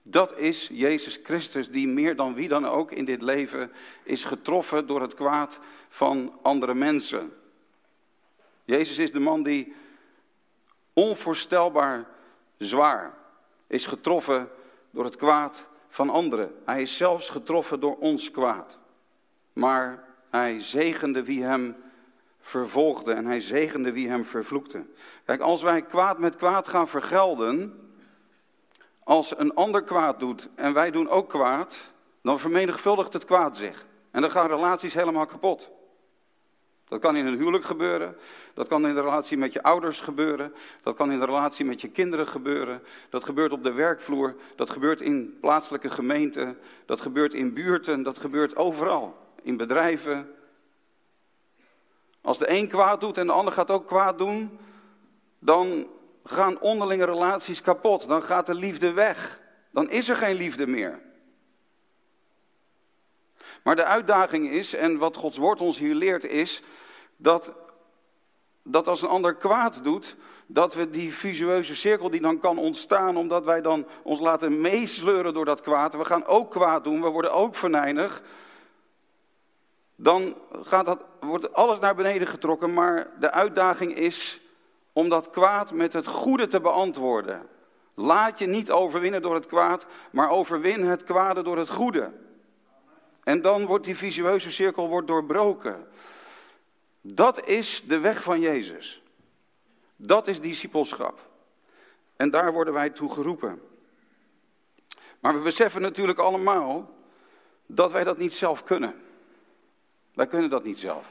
Dat 0.01 0.37
is 0.37 0.69
Jezus 0.71 1.19
Christus 1.23 1.69
die 1.69 1.87
meer 1.87 2.15
dan 2.15 2.33
wie 2.33 2.47
dan 2.47 2.65
ook 2.65 2.91
in 2.91 3.05
dit 3.05 3.21
leven 3.21 3.71
is 4.03 4.23
getroffen 4.23 4.87
door 4.87 5.01
het 5.01 5.13
kwaad 5.13 5.59
van 5.89 6.33
andere 6.41 6.73
mensen. 6.73 7.33
Jezus 8.65 8.97
is 8.97 9.11
de 9.11 9.19
man 9.19 9.43
die 9.43 9.73
onvoorstelbaar 10.93 12.05
zwaar 12.57 13.17
is 13.67 13.85
getroffen 13.85 14.49
door 14.91 15.03
het 15.03 15.15
kwaad 15.15 15.67
van 15.89 16.09
anderen. 16.09 16.51
Hij 16.65 16.81
is 16.81 16.97
zelfs 16.97 17.29
getroffen 17.29 17.79
door 17.79 17.97
ons 17.97 18.31
kwaad. 18.31 18.81
Maar 19.53 20.03
hij 20.29 20.59
zegende 20.59 21.23
wie 21.23 21.43
hem 21.43 21.75
vervolgde 22.39 23.13
en 23.13 23.25
hij 23.25 23.39
zegende 23.39 23.91
wie 23.91 24.09
hem 24.09 24.25
vervloekte. 24.25 24.85
Kijk, 25.25 25.41
als 25.41 25.61
wij 25.61 25.81
kwaad 25.81 26.17
met 26.17 26.35
kwaad 26.35 26.67
gaan 26.67 26.87
vergelden, 26.87 27.79
als 29.03 29.37
een 29.37 29.53
ander 29.53 29.83
kwaad 29.83 30.19
doet 30.19 30.49
en 30.55 30.73
wij 30.73 30.91
doen 30.91 31.09
ook 31.09 31.29
kwaad, 31.29 31.91
dan 32.21 32.39
vermenigvuldigt 32.39 33.13
het 33.13 33.25
kwaad 33.25 33.57
zich. 33.57 33.85
En 34.11 34.21
dan 34.21 34.31
gaan 34.31 34.47
relaties 34.47 34.93
helemaal 34.93 35.25
kapot. 35.25 35.71
Dat 36.87 37.01
kan 37.01 37.15
in 37.15 37.25
een 37.25 37.37
huwelijk 37.37 37.63
gebeuren, 37.63 38.15
dat 38.53 38.67
kan 38.67 38.87
in 38.87 38.95
de 38.95 39.01
relatie 39.01 39.37
met 39.37 39.53
je 39.53 39.63
ouders 39.63 40.01
gebeuren, 40.01 40.53
dat 40.83 40.95
kan 40.95 41.11
in 41.11 41.19
de 41.19 41.25
relatie 41.25 41.65
met 41.65 41.81
je 41.81 41.87
kinderen 41.87 42.27
gebeuren, 42.27 42.81
dat 43.09 43.23
gebeurt 43.23 43.51
op 43.51 43.63
de 43.63 43.71
werkvloer, 43.71 44.35
dat 44.55 44.69
gebeurt 44.69 45.01
in 45.01 45.37
plaatselijke 45.41 45.89
gemeenten, 45.89 46.57
dat 46.85 47.01
gebeurt 47.01 47.33
in 47.33 47.53
buurten, 47.53 48.03
dat 48.03 48.17
gebeurt 48.17 48.55
overal, 48.55 49.17
in 49.43 49.57
bedrijven. 49.57 50.35
Als 52.21 52.37
de 52.37 52.49
een 52.49 52.67
kwaad 52.67 52.99
doet 52.99 53.17
en 53.17 53.27
de 53.27 53.33
ander 53.33 53.53
gaat 53.53 53.71
ook 53.71 53.87
kwaad 53.87 54.17
doen, 54.17 54.59
dan 55.39 55.87
gaan 56.23 56.59
onderlinge 56.59 57.05
relaties 57.05 57.61
kapot. 57.61 58.07
Dan 58.07 58.23
gaat 58.23 58.45
de 58.45 58.53
liefde 58.53 58.91
weg. 58.91 59.39
Dan 59.71 59.89
is 59.89 60.09
er 60.09 60.15
geen 60.15 60.35
liefde 60.35 60.67
meer. 60.67 60.99
Maar 63.63 63.75
de 63.75 63.83
uitdaging 63.83 64.49
is, 64.49 64.73
en 64.73 64.97
wat 64.97 65.17
Gods 65.17 65.37
woord 65.37 65.61
ons 65.61 65.77
hier 65.77 65.95
leert, 65.95 66.23
is 66.23 66.63
dat, 67.15 67.51
dat 68.63 68.87
als 68.87 69.01
een 69.01 69.09
ander 69.09 69.35
kwaad 69.35 69.83
doet, 69.83 70.15
dat 70.47 70.73
we 70.73 70.89
die 70.89 71.13
visueuze 71.13 71.75
cirkel 71.75 72.09
die 72.09 72.21
dan 72.21 72.39
kan 72.39 72.57
ontstaan, 72.57 73.17
omdat 73.17 73.45
wij 73.45 73.61
dan 73.61 73.87
ons 74.03 74.19
laten 74.19 74.61
meesleuren 74.61 75.33
door 75.33 75.45
dat 75.45 75.61
kwaad, 75.61 75.95
we 75.95 76.05
gaan 76.05 76.25
ook 76.25 76.51
kwaad 76.51 76.83
doen, 76.83 77.01
we 77.01 77.07
worden 77.07 77.33
ook 77.33 77.55
venijnig, 77.55 78.21
dan 79.95 80.37
gaat 80.51 80.85
dat, 80.85 80.99
wordt 81.19 81.53
alles 81.53 81.79
naar 81.79 81.95
beneden 81.95 82.27
getrokken, 82.27 82.73
maar 82.73 83.09
de 83.19 83.31
uitdaging 83.31 83.95
is 83.95 84.41
om 84.93 85.09
dat 85.09 85.29
kwaad 85.29 85.71
met 85.71 85.93
het 85.93 86.07
goede 86.07 86.47
te 86.47 86.59
beantwoorden. 86.59 87.47
Laat 87.93 88.39
je 88.39 88.45
niet 88.45 88.71
overwinnen 88.71 89.21
door 89.21 89.33
het 89.33 89.47
kwaad, 89.47 89.85
maar 90.11 90.29
overwin 90.29 90.83
het 90.83 91.03
kwade 91.03 91.41
door 91.41 91.57
het 91.57 91.69
goede. 91.69 92.11
En 93.23 93.41
dan 93.41 93.65
wordt 93.65 93.85
die 93.85 93.97
visueuze 93.97 94.51
cirkel 94.51 94.87
wordt 94.87 95.07
doorbroken. 95.07 95.87
Dat 97.01 97.45
is 97.45 97.83
de 97.87 97.99
weg 97.99 98.23
van 98.23 98.39
Jezus. 98.39 99.01
Dat 99.95 100.27
is 100.27 100.41
discipelschap. 100.41 101.19
En 102.15 102.29
daar 102.29 102.53
worden 102.53 102.73
wij 102.73 102.89
toe 102.89 103.13
geroepen. 103.13 103.61
Maar 105.19 105.33
we 105.33 105.39
beseffen 105.39 105.81
natuurlijk 105.81 106.19
allemaal 106.19 106.89
dat 107.65 107.91
wij 107.91 108.03
dat 108.03 108.17
niet 108.17 108.33
zelf 108.33 108.63
kunnen. 108.63 108.95
Wij 110.13 110.27
kunnen 110.27 110.49
dat 110.49 110.63
niet 110.63 110.77
zelf. 110.77 111.05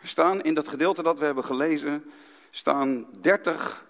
Er 0.00 0.08
staan 0.08 0.42
in 0.42 0.54
dat 0.54 0.68
gedeelte 0.68 1.02
dat 1.02 1.18
we 1.18 1.24
hebben 1.24 1.44
gelezen, 1.44 2.12
staan 2.50 3.06
30 3.20 3.86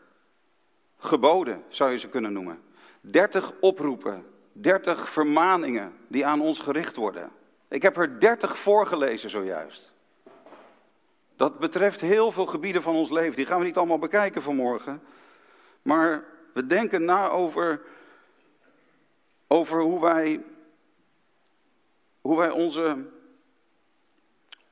geboden, 0.98 1.64
zou 1.68 1.90
je 1.90 1.98
ze 1.98 2.08
kunnen 2.08 2.32
noemen. 2.32 2.62
30 3.00 3.52
oproepen, 3.60 4.26
30 4.52 5.08
vermaningen 5.08 5.92
die 6.08 6.26
aan 6.26 6.40
ons 6.40 6.58
gericht 6.58 6.96
worden. 6.96 7.30
Ik 7.68 7.82
heb 7.82 7.96
er 7.96 8.20
30 8.20 8.58
voorgelezen 8.58 9.30
zojuist. 9.30 9.92
Dat 11.36 11.58
betreft 11.58 12.00
heel 12.00 12.32
veel 12.32 12.46
gebieden 12.46 12.82
van 12.82 12.94
ons 12.94 13.10
leven. 13.10 13.36
Die 13.36 13.46
gaan 13.46 13.58
we 13.58 13.64
niet 13.64 13.76
allemaal 13.76 13.98
bekijken 13.98 14.42
vanmorgen. 14.42 15.02
Maar 15.82 16.24
we 16.52 16.66
denken 16.66 17.04
na 17.04 17.28
over, 17.28 17.80
over 19.46 19.80
hoe 19.80 20.00
wij, 20.00 20.44
hoe 22.20 22.36
wij 22.36 22.50
onze, 22.50 22.96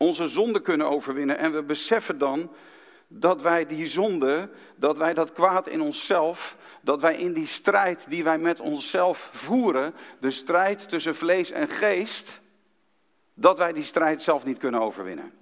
onze 0.02 0.28
zonde 0.28 0.60
kunnen 0.60 0.88
overwinnen. 0.88 1.38
En 1.38 1.52
we 1.52 1.62
beseffen 1.62 2.18
dan 2.18 2.50
dat 3.08 3.42
wij 3.42 3.66
die 3.66 3.86
zonde, 3.86 4.48
dat 4.76 4.96
wij 4.96 5.14
dat 5.14 5.32
kwaad 5.32 5.68
in 5.68 5.80
onszelf, 5.80 6.56
dat 6.80 7.00
wij 7.00 7.16
in 7.16 7.32
die 7.32 7.46
strijd 7.46 8.06
die 8.08 8.24
wij 8.24 8.38
met 8.38 8.60
onszelf 8.60 9.30
voeren, 9.32 9.94
de 10.20 10.30
strijd 10.30 10.88
tussen 10.88 11.14
vlees 11.14 11.50
en 11.50 11.68
geest, 11.68 12.40
dat 13.34 13.58
wij 13.58 13.72
die 13.72 13.82
strijd 13.82 14.22
zelf 14.22 14.44
niet 14.44 14.58
kunnen 14.58 14.80
overwinnen. 14.80 15.32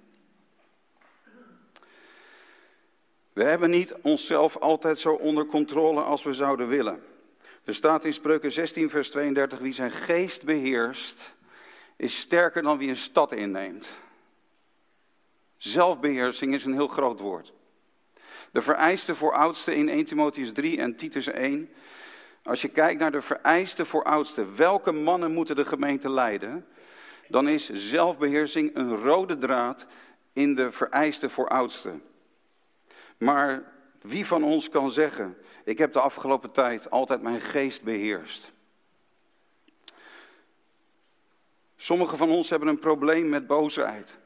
We 3.33 3.43
hebben 3.43 3.69
niet 3.69 3.93
onszelf 4.01 4.57
altijd 4.57 4.99
zo 4.99 5.13
onder 5.13 5.45
controle 5.45 6.01
als 6.01 6.23
we 6.23 6.33
zouden 6.33 6.67
willen. 6.67 7.03
Er 7.63 7.75
staat 7.75 8.05
in 8.05 8.13
Spreuken 8.13 8.51
16, 8.51 8.89
vers 8.89 9.09
32, 9.09 9.59
wie 9.59 9.73
zijn 9.73 9.91
geest 9.91 10.43
beheerst, 10.43 11.33
is 11.95 12.17
sterker 12.17 12.61
dan 12.61 12.77
wie 12.77 12.89
een 12.89 12.95
stad 12.95 13.31
inneemt. 13.31 13.89
Zelfbeheersing 15.59 16.53
is 16.53 16.65
een 16.65 16.73
heel 16.73 16.87
groot 16.87 17.19
woord. 17.19 17.53
De 18.51 18.61
vereisten 18.61 19.15
voor 19.15 19.33
oudsten 19.33 19.75
in 19.75 19.89
1 19.89 20.05
Timotheus 20.05 20.51
3 20.51 20.79
en 20.79 20.95
Titus 20.95 21.27
1. 21.27 21.69
Als 22.43 22.61
je 22.61 22.67
kijkt 22.67 22.99
naar 22.99 23.11
de 23.11 23.21
vereisten 23.21 23.85
voor 23.85 24.03
oudsten, 24.03 24.55
welke 24.55 24.91
mannen 24.91 25.31
moeten 25.33 25.55
de 25.55 25.65
gemeente 25.65 26.09
leiden? 26.09 26.65
Dan 27.27 27.47
is 27.47 27.69
zelfbeheersing 27.69 28.75
een 28.75 28.95
rode 28.95 29.37
draad 29.37 29.85
in 30.33 30.55
de 30.55 30.71
vereisten 30.71 31.29
voor 31.29 31.47
oudsten. 31.47 32.03
Maar 33.17 33.63
wie 34.01 34.25
van 34.25 34.43
ons 34.43 34.69
kan 34.69 34.91
zeggen, 34.91 35.37
ik 35.63 35.77
heb 35.77 35.93
de 35.93 35.99
afgelopen 35.99 36.51
tijd 36.51 36.89
altijd 36.89 37.21
mijn 37.21 37.41
geest 37.41 37.83
beheerst? 37.83 38.51
Sommigen 41.75 42.17
van 42.17 42.29
ons 42.29 42.49
hebben 42.49 42.67
een 42.67 42.79
probleem 42.79 43.29
met 43.29 43.47
boosheid. 43.47 44.17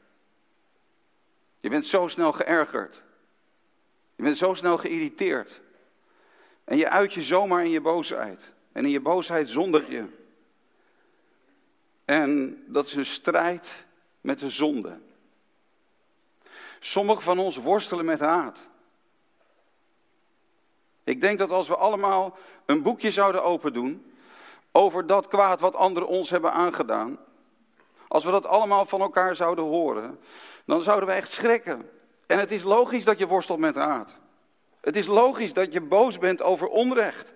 Je 1.64 1.70
bent 1.70 1.86
zo 1.86 2.08
snel 2.08 2.32
geërgerd. 2.32 3.02
Je 4.16 4.22
bent 4.22 4.36
zo 4.36 4.54
snel 4.54 4.78
geïrriteerd. 4.78 5.60
En 6.64 6.76
je 6.76 6.88
uit 6.88 7.12
je 7.12 7.22
zomaar 7.22 7.64
in 7.64 7.70
je 7.70 7.80
boosheid. 7.80 8.52
En 8.72 8.84
in 8.84 8.90
je 8.90 9.00
boosheid 9.00 9.48
zondig 9.48 9.88
je. 9.88 10.04
En 12.04 12.62
dat 12.66 12.86
is 12.86 12.94
een 12.94 13.06
strijd 13.06 13.84
met 14.20 14.38
de 14.38 14.50
zonde. 14.50 14.98
Sommigen 16.80 17.22
van 17.22 17.38
ons 17.38 17.56
worstelen 17.56 18.04
met 18.04 18.20
haat. 18.20 18.66
Ik 21.04 21.20
denk 21.20 21.38
dat 21.38 21.50
als 21.50 21.68
we 21.68 21.76
allemaal 21.76 22.38
een 22.66 22.82
boekje 22.82 23.10
zouden 23.10 23.44
open 23.44 23.72
doen 23.72 24.14
over 24.72 25.06
dat 25.06 25.28
kwaad 25.28 25.60
wat 25.60 25.74
anderen 25.74 26.08
ons 26.08 26.30
hebben 26.30 26.52
aangedaan, 26.52 27.18
als 28.08 28.24
we 28.24 28.30
dat 28.30 28.46
allemaal 28.46 28.84
van 28.84 29.00
elkaar 29.00 29.36
zouden 29.36 29.64
horen, 29.64 30.18
dan 30.64 30.82
zouden 30.82 31.08
we 31.08 31.14
echt 31.14 31.30
schrikken. 31.30 31.90
En 32.26 32.38
het 32.38 32.50
is 32.50 32.62
logisch 32.62 33.04
dat 33.04 33.18
je 33.18 33.26
worstelt 33.26 33.58
met 33.58 33.74
haat. 33.74 34.16
Het 34.80 34.96
is 34.96 35.06
logisch 35.06 35.52
dat 35.52 35.72
je 35.72 35.80
boos 35.80 36.18
bent 36.18 36.42
over 36.42 36.68
onrecht. 36.68 37.34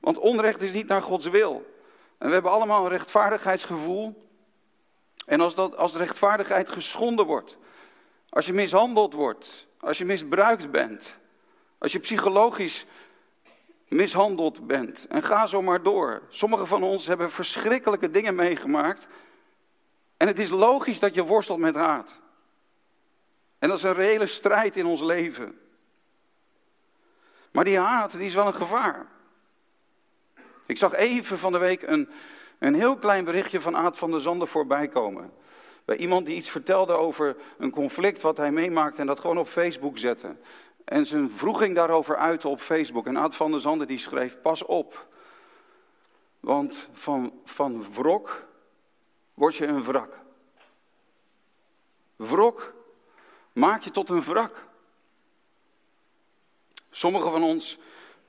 Want 0.00 0.18
onrecht 0.18 0.62
is 0.62 0.72
niet 0.72 0.86
naar 0.86 1.02
Gods 1.02 1.26
wil. 1.26 1.74
En 2.18 2.26
we 2.26 2.32
hebben 2.32 2.50
allemaal 2.50 2.84
een 2.84 2.90
rechtvaardigheidsgevoel. 2.90 4.24
En 5.26 5.40
als, 5.40 5.54
dat, 5.54 5.76
als 5.76 5.94
rechtvaardigheid 5.94 6.68
geschonden 6.68 7.26
wordt, 7.26 7.58
als 8.28 8.46
je 8.46 8.52
mishandeld 8.52 9.12
wordt, 9.12 9.66
als 9.80 9.98
je 9.98 10.04
misbruikt 10.04 10.70
bent, 10.70 11.16
als 11.78 11.92
je 11.92 11.98
psychologisch 11.98 12.86
mishandeld 13.88 14.66
bent, 14.66 15.06
en 15.08 15.22
ga 15.22 15.46
zo 15.46 15.62
maar 15.62 15.82
door. 15.82 16.22
Sommigen 16.28 16.66
van 16.66 16.82
ons 16.82 17.06
hebben 17.06 17.30
verschrikkelijke 17.30 18.10
dingen 18.10 18.34
meegemaakt. 18.34 19.06
En 20.16 20.26
het 20.26 20.38
is 20.38 20.50
logisch 20.50 20.98
dat 20.98 21.14
je 21.14 21.24
worstelt 21.24 21.58
met 21.58 21.74
haat. 21.74 22.20
En 23.66 23.72
dat 23.72 23.80
is 23.80 23.84
een 23.84 23.94
reële 23.94 24.26
strijd 24.26 24.76
in 24.76 24.86
ons 24.86 25.00
leven. 25.00 25.58
Maar 27.50 27.64
die 27.64 27.78
haat, 27.78 28.12
die 28.12 28.26
is 28.26 28.34
wel 28.34 28.46
een 28.46 28.54
gevaar. 28.54 29.06
Ik 30.66 30.78
zag 30.78 30.94
even 30.94 31.38
van 31.38 31.52
de 31.52 31.58
week 31.58 31.82
een, 31.82 32.08
een 32.58 32.74
heel 32.74 32.96
klein 32.96 33.24
berichtje 33.24 33.60
van 33.60 33.76
Aad 33.76 33.98
van 33.98 34.10
der 34.10 34.20
Zanden 34.20 34.48
voorbij 34.48 34.88
komen. 34.88 35.32
Bij 35.84 35.96
iemand 35.96 36.26
die 36.26 36.36
iets 36.36 36.50
vertelde 36.50 36.92
over 36.92 37.36
een 37.58 37.70
conflict 37.70 38.22
wat 38.22 38.36
hij 38.36 38.52
meemaakte 38.52 39.00
en 39.00 39.06
dat 39.06 39.20
gewoon 39.20 39.38
op 39.38 39.48
Facebook 39.48 39.98
zette. 39.98 40.36
En 40.84 41.06
zijn 41.06 41.30
vroeging 41.30 41.74
daarover 41.74 42.16
uitte 42.16 42.48
op 42.48 42.60
Facebook. 42.60 43.06
En 43.06 43.18
Aad 43.18 43.36
van 43.36 43.50
der 43.50 43.60
Zanden 43.60 43.86
die 43.86 43.98
schreef, 43.98 44.40
pas 44.42 44.64
op. 44.64 45.06
Want 46.40 46.88
van, 46.92 47.32
van 47.44 47.86
wrok 47.92 48.44
word 49.34 49.54
je 49.54 49.66
een 49.66 49.84
wrak. 49.84 50.18
Wrok 52.16 52.74
maak 53.56 53.82
je 53.82 53.90
tot 53.90 54.08
een 54.08 54.22
wrak. 54.22 54.66
Sommigen 56.90 57.30
van 57.30 57.42
ons 57.42 57.78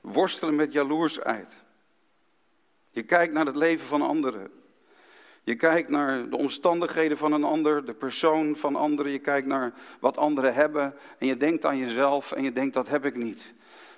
worstelen 0.01 0.55
met 0.55 0.71
jaloersheid. 0.71 1.55
Je 2.89 3.03
kijkt 3.03 3.33
naar 3.33 3.45
het 3.45 3.55
leven 3.55 3.87
van 3.87 4.01
anderen. 4.01 4.51
Je 5.43 5.55
kijkt 5.55 5.89
naar 5.89 6.29
de 6.29 6.37
omstandigheden 6.37 7.17
van 7.17 7.31
een 7.31 7.43
ander, 7.43 7.85
de 7.85 7.93
persoon 7.93 8.55
van 8.55 8.75
anderen. 8.75 9.11
Je 9.11 9.19
kijkt 9.19 9.47
naar 9.47 9.73
wat 9.99 10.17
anderen 10.17 10.53
hebben. 10.53 10.95
En 11.17 11.27
je 11.27 11.37
denkt 11.37 11.65
aan 11.65 11.77
jezelf 11.77 12.31
en 12.31 12.43
je 12.43 12.51
denkt 12.51 12.73
dat 12.73 12.87
heb 12.87 13.05
ik 13.05 13.15
niet. 13.15 13.53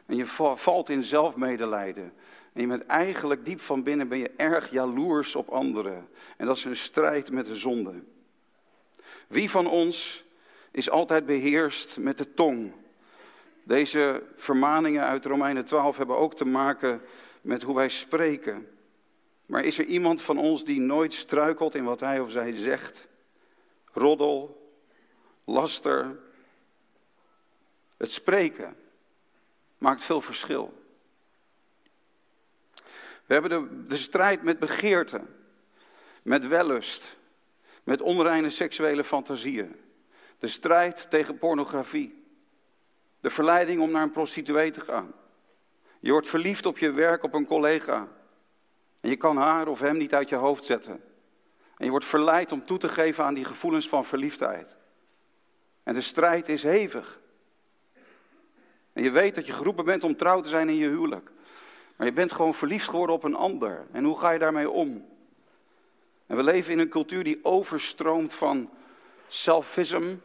En 0.06 0.16
je 0.16 0.26
valt 0.56 0.90
in 0.90 1.04
zelfmedelijden. 1.04 2.14
En 2.54 2.62
je 2.62 2.68
bent 2.68 2.86
eigenlijk 2.86 3.46
diep 3.46 3.62
van 3.62 3.84
binnen 3.84 4.08
ben 4.08 4.18
je 4.18 4.32
erg 4.38 4.72
jaloers 4.72 5.36
op 5.36 5.50
anderen. 5.50 6.10
En 6.38 6.46
dat 6.46 6.58
is 6.58 6.66
een 6.66 6.76
strijd 6.76 7.32
met 7.32 7.46
de 7.46 7.56
zonde. 7.56 7.94
Wie 9.28 9.50
van 9.50 9.68
ons 9.68 10.28
is 10.72 10.90
altijd 10.90 11.26
beheerst 11.26 11.98
met 11.98 12.18
de 12.18 12.34
tong? 12.34 12.74
Deze 13.64 14.24
vermaningen 14.36 15.04
uit 15.04 15.26
Romeinen 15.26 15.66
12 15.66 15.98
hebben 15.98 16.18
ook 16.18 16.36
te 16.36 16.46
maken 16.46 17.02
met 17.42 17.62
hoe 17.62 17.76
wij 17.76 17.90
spreken. 17.90 18.68
Maar 19.46 19.64
is 19.64 19.78
er 19.78 19.86
iemand 19.86 20.22
van 20.22 20.38
ons 20.38 20.66
die 20.66 20.80
nooit 20.80 21.14
struikelt 21.14 21.76
in 21.76 21.84
wat 21.84 22.00
hij 22.00 22.20
of 22.20 22.32
zij 22.32 22.54
zegt? 22.54 23.08
Roddel, 23.94 24.72
laster. 25.46 26.20
Het 27.98 28.12
spreken 28.12 28.76
maakt 29.78 30.04
veel 30.04 30.22
verschil. 30.22 30.74
We 33.26 33.34
hebben 33.34 33.88
de, 33.88 33.98
strijd 33.98 34.44
met 34.44 34.60
begeerte, 34.60 35.22
met 36.22 36.48
wellust, 36.48 37.16
met 37.84 38.02
onreine 38.02 38.50
seksuele 38.50 39.04
fantasieën. 39.04 39.76
De 40.40 40.48
strijd 40.48 41.10
tegen 41.10 41.38
pornografie. 41.38 42.24
De 43.20 43.30
verleiding 43.30 43.82
om 43.82 43.92
naar 43.92 44.04
een 44.04 44.12
prostituee 44.12 44.72
te 44.72 44.82
gaan. 44.82 45.14
Je 46.00 46.12
wordt 46.12 46.28
verliefd 46.28 46.66
op 46.66 46.78
je 46.78 46.92
werk, 46.92 47.24
op 47.24 47.34
een 47.34 47.46
collega. 47.46 48.08
En 49.02 49.10
je 49.10 49.16
kan 49.16 49.38
haar 49.38 49.68
of 49.68 49.80
hem 49.80 49.98
niet 49.98 50.14
uit 50.14 50.30
je 50.30 50.36
hoofd 50.36 50.64
zetten. 50.64 51.02
En 51.78 51.86
je 51.86 51.92
wordt 51.92 52.06
verleid 52.06 52.52
om 52.52 52.66
toe 52.66 52.78
te 52.78 52.90
geven 52.90 53.24
aan 53.24 53.34
die 53.34 53.46
gevoelens 53.46 53.90
van 53.90 54.06
verliefdheid. 54.06 54.78
En 55.84 55.94
de 55.94 56.02
strijd 56.02 56.50
is 56.50 56.64
hevig. 56.64 57.20
En 58.94 59.04
je 59.04 59.12
weet 59.12 59.36
dat 59.36 59.46
je 59.46 59.54
geroepen 59.54 59.86
bent 59.86 60.04
om 60.04 60.16
trouw 60.16 60.42
te 60.42 60.50
zijn 60.50 60.70
in 60.70 60.76
je 60.76 60.88
huwelijk. 60.88 61.32
Maar 61.96 62.08
je 62.08 62.14
bent 62.14 62.32
gewoon 62.32 62.54
verliefd 62.54 62.90
geworden 62.90 63.16
op 63.16 63.24
een 63.24 63.36
ander. 63.36 63.88
En 63.92 64.04
hoe 64.04 64.20
ga 64.20 64.30
je 64.30 64.40
daarmee 64.40 64.70
om? 64.70 65.06
En 66.28 66.36
we 66.36 66.44
leven 66.44 66.72
in 66.72 66.80
een 66.80 66.90
cultuur 66.90 67.24
die 67.24 67.40
overstroomt 67.44 68.34
van 68.34 68.70
selfism. 69.28 70.16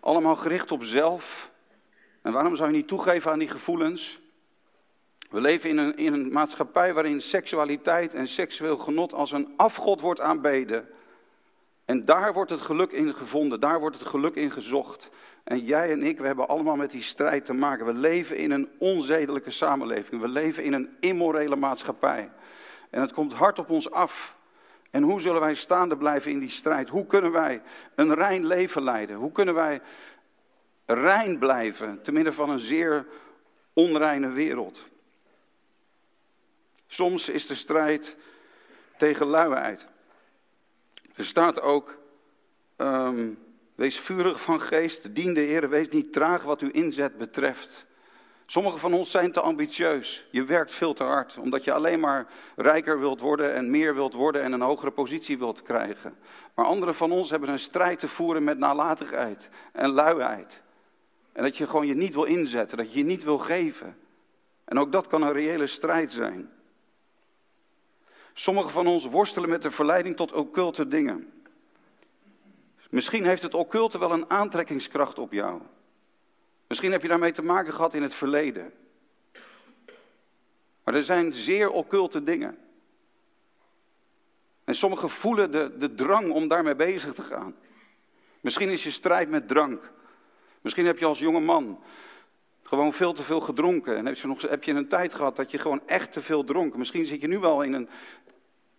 Allemaal 0.00 0.36
gericht 0.36 0.72
op 0.72 0.84
zelf. 0.84 1.50
En 2.22 2.32
waarom 2.32 2.56
zou 2.56 2.70
je 2.70 2.76
niet 2.76 2.88
toegeven 2.88 3.30
aan 3.30 3.38
die 3.38 3.48
gevoelens? 3.48 4.20
We 5.30 5.40
leven 5.40 5.70
in 5.70 5.78
een, 5.78 5.96
in 5.96 6.12
een 6.12 6.32
maatschappij 6.32 6.94
waarin 6.94 7.20
seksualiteit 7.20 8.14
en 8.14 8.26
seksueel 8.26 8.76
genot 8.76 9.12
als 9.12 9.32
een 9.32 9.52
afgod 9.56 10.00
wordt 10.00 10.20
aanbeden. 10.20 10.88
En 11.84 12.04
daar 12.04 12.32
wordt 12.32 12.50
het 12.50 12.60
geluk 12.60 12.90
in 12.90 13.14
gevonden, 13.14 13.60
daar 13.60 13.80
wordt 13.80 13.98
het 13.98 14.08
geluk 14.08 14.34
in 14.34 14.50
gezocht. 14.50 15.10
En 15.44 15.64
jij 15.64 15.90
en 15.90 16.02
ik, 16.02 16.18
we 16.18 16.26
hebben 16.26 16.48
allemaal 16.48 16.76
met 16.76 16.90
die 16.90 17.02
strijd 17.02 17.44
te 17.44 17.52
maken. 17.52 17.86
We 17.86 17.92
leven 17.92 18.36
in 18.36 18.50
een 18.50 18.68
onzedelijke 18.78 19.50
samenleving. 19.50 20.20
We 20.20 20.28
leven 20.28 20.64
in 20.64 20.72
een 20.72 20.96
immorele 21.00 21.56
maatschappij. 21.56 22.30
En 22.90 23.00
het 23.00 23.12
komt 23.12 23.32
hard 23.32 23.58
op 23.58 23.70
ons 23.70 23.90
af. 23.90 24.36
En 24.90 25.02
hoe 25.02 25.20
zullen 25.20 25.40
wij 25.40 25.54
staande 25.54 25.96
blijven 25.96 26.30
in 26.30 26.38
die 26.38 26.50
strijd? 26.50 26.88
Hoe 26.88 27.06
kunnen 27.06 27.32
wij 27.32 27.62
een 27.94 28.14
rein 28.14 28.46
leven 28.46 28.82
leiden? 28.82 29.16
Hoe 29.16 29.32
kunnen 29.32 29.54
wij 29.54 29.80
rein 30.86 31.38
blijven 31.38 32.02
te 32.02 32.12
midden 32.12 32.34
van 32.34 32.50
een 32.50 32.58
zeer 32.58 33.06
onreine 33.72 34.28
wereld? 34.28 34.84
Soms 36.86 37.28
is 37.28 37.46
de 37.46 37.54
strijd 37.54 38.16
tegen 38.96 39.26
luiheid. 39.26 39.86
Er 41.14 41.24
staat 41.24 41.60
ook, 41.60 41.98
ehm, 42.76 43.28
wees 43.74 43.98
vurig 43.98 44.40
van 44.40 44.60
geest, 44.60 45.14
dien 45.14 45.34
de 45.34 45.40
Heer, 45.40 45.68
wees 45.68 45.88
niet 45.88 46.12
traag 46.12 46.42
wat 46.42 46.60
uw 46.60 46.70
inzet 46.70 47.18
betreft. 47.18 47.86
Sommigen 48.50 48.78
van 48.78 48.94
ons 48.94 49.10
zijn 49.10 49.32
te 49.32 49.40
ambitieus. 49.40 50.24
Je 50.30 50.44
werkt 50.44 50.74
veel 50.74 50.94
te 50.94 51.02
hard, 51.02 51.38
omdat 51.38 51.64
je 51.64 51.72
alleen 51.72 52.00
maar 52.00 52.26
rijker 52.56 53.00
wilt 53.00 53.20
worden 53.20 53.54
en 53.54 53.70
meer 53.70 53.94
wilt 53.94 54.12
worden 54.12 54.42
en 54.42 54.52
een 54.52 54.60
hogere 54.60 54.90
positie 54.90 55.38
wilt 55.38 55.62
krijgen. 55.62 56.16
Maar 56.54 56.64
anderen 56.64 56.94
van 56.94 57.12
ons 57.12 57.30
hebben 57.30 57.48
een 57.48 57.58
strijd 57.58 57.98
te 57.98 58.08
voeren 58.08 58.44
met 58.44 58.58
nalatigheid 58.58 59.48
en 59.72 59.90
luiheid. 59.90 60.62
En 61.32 61.42
dat 61.42 61.56
je 61.56 61.66
gewoon 61.66 61.86
je 61.86 61.94
niet 61.94 62.14
wil 62.14 62.24
inzetten, 62.24 62.76
dat 62.76 62.92
je 62.92 62.98
je 62.98 63.04
niet 63.04 63.24
wil 63.24 63.38
geven. 63.38 63.96
En 64.64 64.78
ook 64.78 64.92
dat 64.92 65.06
kan 65.06 65.22
een 65.22 65.32
reële 65.32 65.66
strijd 65.66 66.12
zijn. 66.12 66.50
Sommigen 68.32 68.70
van 68.70 68.86
ons 68.86 69.06
worstelen 69.06 69.48
met 69.48 69.62
de 69.62 69.70
verleiding 69.70 70.16
tot 70.16 70.32
occulte 70.32 70.88
dingen. 70.88 71.32
Misschien 72.90 73.24
heeft 73.24 73.42
het 73.42 73.54
occulte 73.54 73.98
wel 73.98 74.12
een 74.12 74.30
aantrekkingskracht 74.30 75.18
op 75.18 75.32
jou. 75.32 75.60
Misschien 76.68 76.92
heb 76.92 77.02
je 77.02 77.08
daarmee 77.08 77.32
te 77.32 77.42
maken 77.42 77.72
gehad 77.72 77.94
in 77.94 78.02
het 78.02 78.14
verleden. 78.14 78.72
Maar 80.84 80.94
er 80.94 81.04
zijn 81.04 81.32
zeer 81.32 81.70
occulte 81.70 82.22
dingen. 82.22 82.58
En 84.64 84.74
sommigen 84.74 85.10
voelen 85.10 85.52
de, 85.52 85.76
de 85.78 85.94
drang 85.94 86.30
om 86.30 86.48
daarmee 86.48 86.74
bezig 86.74 87.14
te 87.14 87.22
gaan. 87.22 87.56
Misschien 88.40 88.68
is 88.68 88.82
je 88.82 88.90
strijd 88.90 89.28
met 89.28 89.48
drank. 89.48 89.90
Misschien 90.60 90.86
heb 90.86 90.98
je 90.98 91.06
als 91.06 91.18
jonge 91.18 91.40
man 91.40 91.80
gewoon 92.62 92.92
veel 92.92 93.12
te 93.12 93.22
veel 93.22 93.40
gedronken. 93.40 93.96
En 93.96 94.06
heb 94.06 94.16
je, 94.16 94.26
nog, 94.26 94.42
heb 94.42 94.64
je 94.64 94.72
een 94.72 94.88
tijd 94.88 95.14
gehad 95.14 95.36
dat 95.36 95.50
je 95.50 95.58
gewoon 95.58 95.80
echt 95.86 96.12
te 96.12 96.22
veel 96.22 96.44
dronk. 96.44 96.76
Misschien 96.76 97.06
zit 97.06 97.20
je 97.20 97.28
nu 97.28 97.38
wel 97.38 97.62
in, 97.62 97.72
een, 97.72 97.88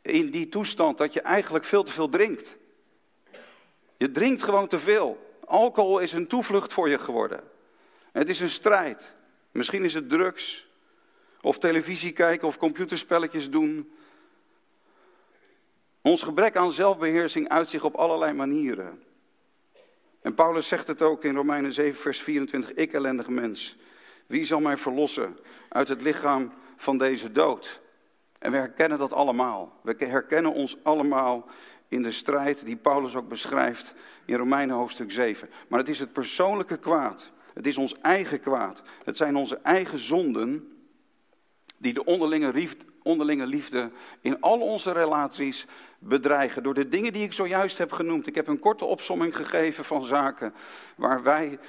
in 0.01 0.29
die 0.29 0.49
toestand 0.49 0.97
dat 0.97 1.13
je 1.13 1.21
eigenlijk 1.21 1.65
veel 1.65 1.83
te 1.83 1.91
veel 1.91 2.09
drinkt. 2.09 2.55
Je 3.97 4.11
drinkt 4.11 4.43
gewoon 4.43 4.67
te 4.67 4.79
veel. 4.79 5.37
Alcohol 5.45 5.99
is 5.99 6.11
een 6.11 6.27
toevlucht 6.27 6.73
voor 6.73 6.89
je 6.89 6.99
geworden. 6.99 7.43
Het 8.11 8.29
is 8.29 8.39
een 8.39 8.49
strijd. 8.49 9.15
Misschien 9.51 9.83
is 9.83 9.93
het 9.93 10.09
drugs, 10.09 10.67
of 11.41 11.59
televisie 11.59 12.11
kijken, 12.11 12.47
of 12.47 12.57
computerspelletjes 12.57 13.49
doen. 13.49 13.91
Ons 16.01 16.23
gebrek 16.23 16.55
aan 16.55 16.71
zelfbeheersing 16.71 17.49
uit 17.49 17.69
zich 17.69 17.83
op 17.83 17.95
allerlei 17.95 18.33
manieren. 18.33 19.03
En 20.21 20.33
Paulus 20.33 20.67
zegt 20.67 20.87
het 20.87 21.01
ook 21.01 21.23
in 21.23 21.35
Romeinen 21.35 21.71
7, 21.71 22.01
vers 22.01 22.21
24. 22.21 22.73
Ik 22.73 22.93
ellendige 22.93 23.31
mens, 23.31 23.77
wie 24.27 24.45
zal 24.45 24.59
mij 24.59 24.77
verlossen 24.77 25.37
uit 25.69 25.87
het 25.87 26.01
lichaam 26.01 26.53
van 26.77 26.97
deze 26.97 27.31
dood? 27.31 27.81
En 28.39 28.51
we 28.51 28.57
herkennen 28.57 28.97
dat 28.97 29.13
allemaal. 29.13 29.79
We 29.81 29.95
herkennen 29.97 30.53
ons 30.53 30.77
allemaal 30.83 31.47
in 31.87 32.03
de 32.03 32.11
strijd 32.11 32.65
die 32.65 32.75
Paulus 32.75 33.15
ook 33.15 33.27
beschrijft 33.27 33.93
in 34.25 34.35
Romeinen 34.35 34.75
hoofdstuk 34.75 35.11
7. 35.11 35.49
Maar 35.67 35.79
het 35.79 35.89
is 35.89 35.99
het 35.99 36.13
persoonlijke 36.13 36.77
kwaad. 36.77 37.31
Het 37.59 37.67
is 37.67 37.77
ons 37.77 37.95
eigen 38.01 38.39
kwaad. 38.39 38.81
Het 39.03 39.17
zijn 39.17 39.35
onze 39.35 39.59
eigen 39.63 39.99
zonden 39.99 40.77
die 41.77 41.93
de 41.93 42.05
onderlinge 42.05 42.53
liefde, 42.53 42.85
onderlinge 43.03 43.45
liefde 43.45 43.91
in 44.21 44.41
al 44.41 44.59
onze 44.59 44.91
relaties 44.91 45.65
bedreigen. 45.97 46.63
Door 46.63 46.73
de 46.73 46.89
dingen 46.89 47.13
die 47.13 47.23
ik 47.23 47.33
zojuist 47.33 47.77
heb 47.77 47.91
genoemd. 47.91 48.27
Ik 48.27 48.35
heb 48.35 48.47
een 48.47 48.59
korte 48.59 48.85
opsomming 48.85 49.35
gegeven 49.35 49.85
van 49.85 50.05
zaken 50.05 50.53
waar 50.95 51.23
wij, 51.23 51.59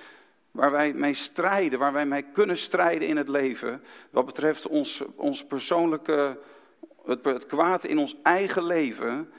waar 0.51 0.71
wij 0.71 0.93
mee 0.93 1.15
strijden, 1.15 1.79
waar 1.79 1.93
wij 1.93 2.07
mee 2.07 2.25
kunnen 2.33 2.57
strijden 2.57 3.09
in 3.09 3.17
het 3.17 3.29
leven. 3.29 3.83
Wat 4.11 4.27
betreft 4.27 4.67
ons, 4.67 5.03
ons 5.17 5.45
persoonlijke, 5.45 6.39
het, 7.05 7.25
het 7.25 7.47
kwaad 7.47 7.85
in 7.85 7.99
ons 7.99 8.17
eigen 8.23 8.65
leven. 8.65 9.31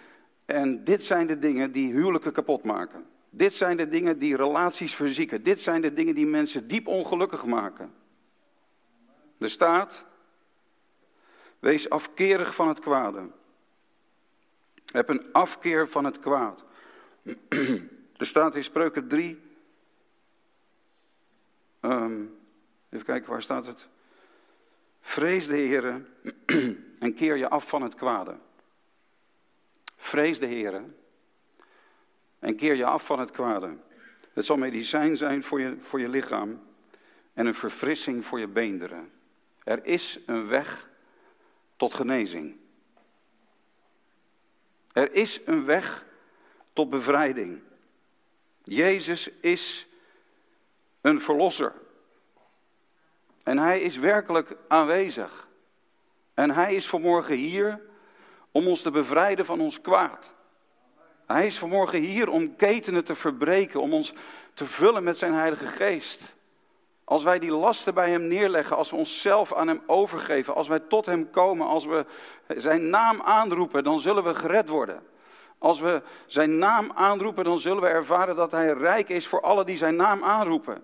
En 0.46 0.84
dit 0.84 1.04
zijn 1.04 1.28
de 1.28 1.40
dingen 1.40 1.72
die 1.72 1.94
huwelijken 1.94 2.32
kapot 2.32 2.64
maken. 2.64 3.11
Dit 3.34 3.54
zijn 3.54 3.78
de 3.78 3.88
dingen 3.88 4.20
die 4.20 4.36
relaties 4.36 4.96
verzieken. 4.96 5.44
Dit 5.44 5.62
zijn 5.62 5.82
de 5.82 5.94
dingen 5.94 6.16
die 6.16 6.26
mensen 6.26 6.68
diep 6.68 6.88
ongelukkig 6.88 7.46
maken. 7.46 7.94
Er 9.38 9.50
staat, 9.50 10.04
wees 11.60 11.90
afkerig 11.90 12.56
van 12.56 12.68
het 12.68 12.80
kwade. 12.80 13.30
Heb 14.86 15.10
een 15.10 15.34
afkeer 15.34 15.88
van 15.88 16.06
het 16.06 16.20
kwaad. 16.20 16.64
Er 18.18 18.28
staat 18.28 18.56
in 18.56 18.64
Spreuken 18.64 19.08
3. 19.08 19.42
Um, 21.82 22.38
even 22.90 23.06
kijken, 23.06 23.30
waar 23.30 23.42
staat 23.42 23.66
het? 23.66 23.88
Vrees 25.02 25.48
de 25.48 25.56
Heer 25.56 26.06
en 27.00 27.14
keer 27.14 27.38
je 27.38 27.50
af 27.50 27.68
van 27.68 27.82
het 27.82 27.96
kwade. 27.96 28.38
Vrees 29.96 30.40
de 30.40 30.46
Heer 30.46 30.84
en 32.42 32.56
keer 32.56 32.76
je 32.76 32.86
af 32.86 33.06
van 33.06 33.20
het 33.20 33.32
kwade. 33.32 33.78
Het 34.34 34.46
zal 34.46 34.58
medicijn 34.58 35.18
zijn 35.18 35.44
voor 35.44 35.62
je, 35.62 35.78
voor 35.82 36.00
je 36.00 36.10
lichaam 36.10 36.62
en 37.34 37.46
een 37.46 37.56
verfrissing 37.56 38.26
voor 38.26 38.40
je 38.40 38.48
beenderen. 38.48 39.12
Er 39.64 39.86
is 39.86 40.20
een 40.26 40.48
weg 40.48 40.90
tot 41.76 41.94
genezing. 41.94 42.56
Er 44.94 45.14
is 45.14 45.42
een 45.46 45.66
weg 45.66 46.06
tot 46.74 46.90
bevrijding. 46.90 47.62
Jezus 48.64 49.30
is 49.30 49.88
een 51.02 51.22
verlosser. 51.22 51.74
En 53.44 53.58
hij 53.58 53.82
is 53.82 53.98
werkelijk 53.98 54.56
aanwezig. 54.68 55.48
En 56.34 56.52
hij 56.52 56.76
is 56.76 56.88
vanmorgen 56.88 57.36
hier 57.36 57.82
om 58.52 58.68
ons 58.68 58.82
te 58.82 58.92
bevrijden 58.92 59.46
van 59.46 59.60
ons 59.60 59.82
kwaad. 59.82 60.32
Hij 61.32 61.46
is 61.46 61.58
vanmorgen 61.58 62.00
hier 62.00 62.30
om 62.30 62.56
ketenen 62.56 63.04
te 63.04 63.16
verbreken, 63.16 63.82
om 63.82 63.94
ons 63.94 64.14
te 64.54 64.66
vullen 64.66 65.04
met 65.04 65.18
zijn 65.18 65.34
Heilige 65.34 65.68
Geest. 65.68 66.36
Als 67.04 67.24
wij 67.24 67.40
die 67.40 67.52
lasten 67.52 67.94
bij 67.94 68.10
Hem 68.10 68.28
neerleggen, 68.28 68.78
als 68.78 68.90
we 68.90 68.96
onszelf 68.96 69.54
aan 69.54 69.68
Hem 69.68 69.82
overgeven, 69.86 70.56
als 70.56 70.68
wij 70.68 70.80
tot 70.80 71.06
Hem 71.06 71.30
komen, 71.30 71.68
als 71.68 71.86
we 71.86 72.06
Zijn 72.48 72.90
naam 72.90 73.22
aanroepen, 73.22 73.84
dan 73.84 74.00
zullen 74.00 74.24
we 74.24 74.36
gered 74.36 74.70
worden. 74.70 75.04
Als 75.58 75.80
we 75.80 76.02
Zijn 76.26 76.58
naam 76.58 76.92
aanroepen, 76.96 77.44
dan 77.44 77.60
zullen 77.60 77.82
we 77.82 77.88
ervaren 77.88 78.36
dat 78.36 78.52
Hij 78.52 78.74
rijk 78.74 79.10
is 79.10 79.28
voor 79.28 79.42
alle 79.42 79.66
die 79.66 79.78
Zijn 79.78 79.96
naam 79.96 80.24
aanroepen. 80.24 80.82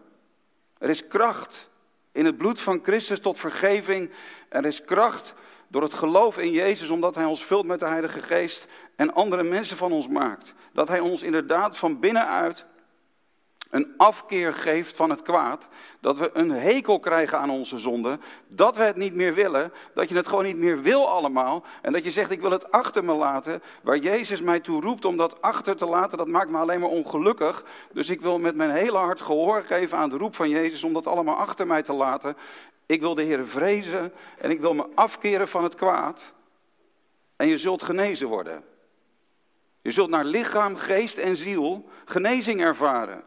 Er 0.77 0.89
is 0.89 1.07
kracht 1.07 1.69
in 2.12 2.25
het 2.25 2.38
bloed 2.38 2.62
van 2.62 2.79
Christus 2.83 3.19
tot 3.19 3.39
vergeving. 3.39 4.12
Er 4.49 4.65
is 4.65 4.83
kracht 4.83 5.33
door 5.67 5.81
het 5.81 5.93
geloof 5.93 6.38
in 6.38 6.51
Jezus, 6.51 6.89
omdat 6.89 7.15
Hij 7.15 7.25
ons 7.25 7.45
vult 7.45 7.65
met 7.65 7.79
de 7.79 7.88
Heilige 7.88 8.21
Geest 8.21 8.67
en 8.97 9.13
andere 9.13 9.43
mensen 9.43 9.77
van 9.77 9.91
ons 9.91 10.07
maakt. 10.07 10.53
Dat 10.73 10.88
Hij 10.88 10.99
ons 10.99 11.21
inderdaad 11.21 11.77
van 11.77 11.99
binnenuit 11.99 12.65
een 13.69 13.93
afkeer 13.97 14.53
geeft 14.53 14.95
van 14.95 15.10
het 15.10 15.21
kwaad, 15.21 15.67
dat 15.99 16.17
we 16.17 16.29
een 16.33 16.51
hekel 16.51 16.99
krijgen 16.99 17.39
aan 17.39 17.49
onze 17.49 17.77
zonde, 17.77 18.19
dat 18.47 18.75
we 18.77 18.83
het 18.83 18.95
niet 18.95 19.13
meer 19.13 19.33
willen, 19.33 19.73
dat 19.93 20.10
je 20.10 20.15
het 20.15 20.27
gewoon 20.27 20.43
niet 20.43 20.57
meer 20.57 20.81
wil 20.81 21.10
allemaal 21.10 21.63
en 21.81 21.93
dat 21.93 22.03
je 22.03 22.12
zegt 22.12 22.31
ik 22.31 22.41
wil 22.41 22.51
het 22.51 22.71
achter 22.71 23.03
me 23.03 23.13
laten, 23.13 23.62
waar 23.81 23.97
Jezus 23.97 24.41
mij 24.41 24.60
toe 24.60 24.81
roept 24.81 25.05
om 25.05 25.17
dat 25.17 25.41
achter 25.41 25.75
te 25.75 25.86
laten, 25.86 26.17
dat 26.17 26.27
maakt 26.27 26.49
me 26.49 26.57
alleen 26.57 26.79
maar 26.79 26.89
ongelukkig, 26.89 27.63
dus 27.91 28.10
ik 28.10 28.21
wil 28.21 28.39
met 28.39 28.55
mijn 28.55 28.71
hele 28.71 28.97
hart 28.97 29.21
gehoor 29.21 29.63
geven 29.63 29.97
aan 29.97 30.10
de 30.10 30.17
roep 30.17 30.36
van 30.36 30.49
Jezus 30.49 30.83
om 30.83 30.93
dat 30.93 31.07
allemaal 31.07 31.36
achter 31.36 31.67
mij 31.67 31.83
te 31.83 31.93
laten. 31.93 32.38
Ik 32.86 32.99
wil 32.99 33.15
de 33.15 33.23
Heer 33.23 33.47
vrezen 33.47 34.13
en 34.38 34.49
ik 34.49 34.60
wil 34.60 34.73
me 34.73 34.86
afkeren 34.95 35.47
van 35.47 35.63
het 35.63 35.75
kwaad 35.75 36.33
en 37.36 37.47
je 37.47 37.57
zult 37.57 37.83
genezen 37.83 38.27
worden. 38.27 38.63
Je 39.88 39.93
zult 39.93 40.10
naar 40.10 40.26
lichaam, 40.26 40.76
geest 40.76 41.17
en 41.17 41.36
ziel 41.36 41.89
genezing 42.06 42.62
ervaren. 42.62 43.23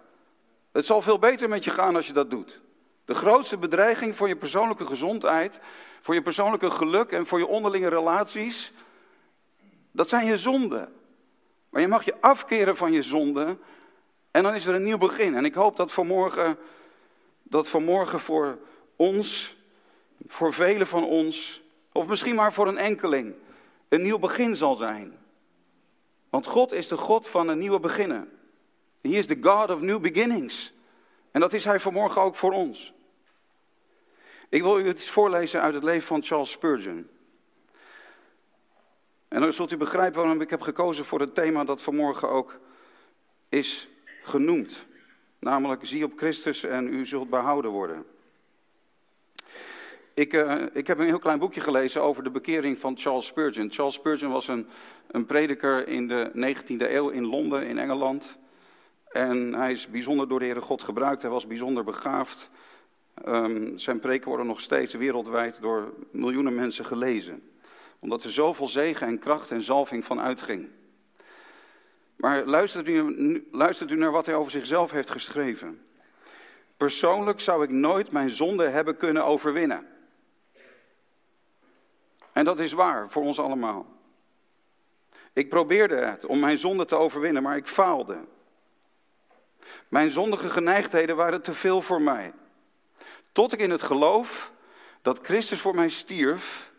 Het 0.72 0.86
zal 0.86 1.02
veel 1.02 1.18
beter 1.18 1.48
met 1.48 1.64
je 1.64 1.70
gaan 1.70 1.96
als 1.96 2.06
je 2.06 2.12
dat 2.12 2.30
doet. 2.30 2.60
De 3.04 3.14
grootste 3.14 3.56
bedreiging 3.56 4.16
voor 4.16 4.28
je 4.28 4.36
persoonlijke 4.36 4.86
gezondheid, 4.86 5.60
voor 6.00 6.14
je 6.14 6.22
persoonlijke 6.22 6.70
geluk 6.70 7.12
en 7.12 7.26
voor 7.26 7.38
je 7.38 7.46
onderlinge 7.46 7.88
relaties, 7.88 8.72
dat 9.92 10.08
zijn 10.08 10.26
je 10.26 10.36
zonden. 10.36 10.92
Maar 11.70 11.80
je 11.80 11.88
mag 11.88 12.04
je 12.04 12.14
afkeren 12.20 12.76
van 12.76 12.92
je 12.92 13.02
zonden 13.02 13.60
en 14.30 14.42
dan 14.42 14.54
is 14.54 14.66
er 14.66 14.74
een 14.74 14.82
nieuw 14.82 14.98
begin. 14.98 15.34
En 15.34 15.44
ik 15.44 15.54
hoop 15.54 15.76
dat 15.76 15.92
vanmorgen 15.92 16.58
dat 17.42 17.68
vanmorgen 17.68 18.20
voor 18.20 18.58
ons, 18.96 19.56
voor 20.26 20.52
velen 20.52 20.86
van 20.86 21.04
ons, 21.04 21.62
of 21.92 22.06
misschien 22.06 22.34
maar 22.34 22.52
voor 22.52 22.68
een 22.68 22.78
enkeling, 22.78 23.34
een 23.88 24.02
nieuw 24.02 24.18
begin 24.18 24.56
zal 24.56 24.74
zijn. 24.74 25.19
Want 26.30 26.46
God 26.46 26.72
is 26.72 26.88
de 26.88 26.96
God 26.96 27.28
van 27.28 27.48
een 27.48 27.58
nieuwe 27.58 27.80
beginnen. 27.80 28.38
He 29.00 29.08
is 29.08 29.26
the 29.26 29.38
God 29.40 29.70
of 29.70 29.80
new 29.80 30.00
beginnings. 30.00 30.72
En 31.30 31.40
dat 31.40 31.52
is 31.52 31.64
Hij 31.64 31.80
vanmorgen 31.80 32.22
ook 32.22 32.36
voor 32.36 32.52
ons. 32.52 32.92
Ik 34.48 34.62
wil 34.62 34.80
u 34.80 34.88
iets 34.88 35.10
voorlezen 35.10 35.60
uit 35.60 35.74
het 35.74 35.82
leven 35.82 36.06
van 36.06 36.22
Charles 36.22 36.50
Spurgeon. 36.50 37.08
En 39.28 39.40
dan 39.40 39.52
zult 39.52 39.72
u 39.72 39.76
begrijpen 39.76 40.20
waarom 40.20 40.40
ik 40.40 40.50
heb 40.50 40.60
gekozen 40.60 41.04
voor 41.04 41.20
het 41.20 41.34
thema 41.34 41.64
dat 41.64 41.82
vanmorgen 41.82 42.28
ook 42.28 42.58
is 43.48 43.88
genoemd. 44.22 44.84
Namelijk, 45.38 45.86
zie 45.86 46.04
op 46.04 46.12
Christus 46.16 46.62
en 46.62 46.86
u 46.86 47.06
zult 47.06 47.30
behouden 47.30 47.70
worden. 47.70 48.06
Ik, 50.14 50.32
uh, 50.32 50.62
ik 50.72 50.86
heb 50.86 50.98
een 50.98 51.06
heel 51.06 51.18
klein 51.18 51.38
boekje 51.38 51.60
gelezen 51.60 52.02
over 52.02 52.22
de 52.22 52.30
bekering 52.30 52.78
van 52.78 52.96
Charles 52.96 53.26
Spurgeon. 53.26 53.70
Charles 53.70 53.94
Spurgeon 53.94 54.32
was 54.32 54.48
een, 54.48 54.66
een 55.06 55.26
prediker 55.26 55.88
in 55.88 56.08
de 56.08 56.54
19e 56.54 56.76
eeuw 56.76 57.08
in 57.08 57.26
Londen, 57.26 57.66
in 57.66 57.78
Engeland. 57.78 58.38
En 59.08 59.54
hij 59.54 59.72
is 59.72 59.86
bijzonder 59.86 60.28
door 60.28 60.38
de 60.38 60.44
Heere 60.44 60.60
God 60.60 60.82
gebruikt. 60.82 61.22
Hij 61.22 61.30
was 61.30 61.46
bijzonder 61.46 61.84
begaafd. 61.84 62.50
Um, 63.26 63.78
zijn 63.78 64.00
preken 64.00 64.28
worden 64.28 64.46
nog 64.46 64.60
steeds 64.60 64.94
wereldwijd 64.94 65.60
door 65.60 65.92
miljoenen 66.10 66.54
mensen 66.54 66.84
gelezen. 66.84 67.42
Omdat 67.98 68.24
er 68.24 68.30
zoveel 68.30 68.68
zegen 68.68 69.06
en 69.06 69.18
kracht 69.18 69.50
en 69.50 69.62
zalving 69.62 70.04
van 70.04 70.20
uitging. 70.20 70.68
Maar 72.16 72.44
luistert 72.44 72.88
u, 72.88 73.46
luistert 73.52 73.90
u 73.90 73.96
naar 73.96 74.10
wat 74.10 74.26
hij 74.26 74.34
over 74.34 74.50
zichzelf 74.50 74.90
heeft 74.90 75.10
geschreven. 75.10 75.80
Persoonlijk 76.76 77.40
zou 77.40 77.62
ik 77.64 77.70
nooit 77.70 78.10
mijn 78.10 78.30
zonde 78.30 78.68
hebben 78.68 78.96
kunnen 78.96 79.24
overwinnen. 79.24 79.86
En 82.32 82.44
dat 82.44 82.58
is 82.58 82.72
waar 82.72 83.10
voor 83.10 83.22
ons 83.22 83.38
allemaal. 83.38 83.86
Ik 85.32 85.48
probeerde 85.48 85.96
het 85.96 86.26
om 86.26 86.38
mijn 86.38 86.58
zonde 86.58 86.84
te 86.84 86.96
overwinnen, 86.96 87.42
maar 87.42 87.56
ik 87.56 87.66
faalde. 87.66 88.18
Mijn 89.88 90.10
zondige 90.10 90.50
geneigdheden 90.50 91.16
waren 91.16 91.42
te 91.42 91.52
veel 91.52 91.82
voor 91.82 92.02
mij. 92.02 92.32
Tot 93.32 93.52
ik 93.52 93.60
in 93.60 93.70
het 93.70 93.82
geloof 93.82 94.52
dat 95.02 95.18
Christus 95.22 95.60
voor 95.60 95.74
mij 95.74 95.88
stierf, 95.88 96.72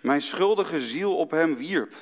mijn 0.00 0.22
schuldige 0.22 0.80
ziel 0.80 1.16
op 1.16 1.30
hem 1.30 1.56
wierp. 1.56 1.94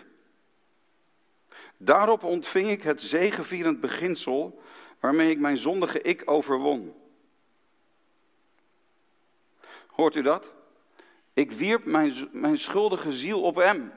Daarop 1.77 2.25
ontving 2.25 2.71
ik 2.71 2.83
het 2.83 3.01
zegevierend 3.01 3.81
beginsel 3.81 4.63
waarmee 5.01 5.31
ik 5.31 5.39
mijn 5.39 5.57
zondige 5.57 6.01
ik 6.01 6.23
overwon. 6.25 6.95
Hoort 9.87 10.15
u 10.15 10.23
dat? 10.23 10.53
Ik 11.35 11.53
wierp 11.53 11.85
mijn, 11.85 12.29
mijn 12.33 12.59
schuldige 12.59 13.13
ziel 13.13 13.43
op 13.43 13.57
hem. 13.57 13.93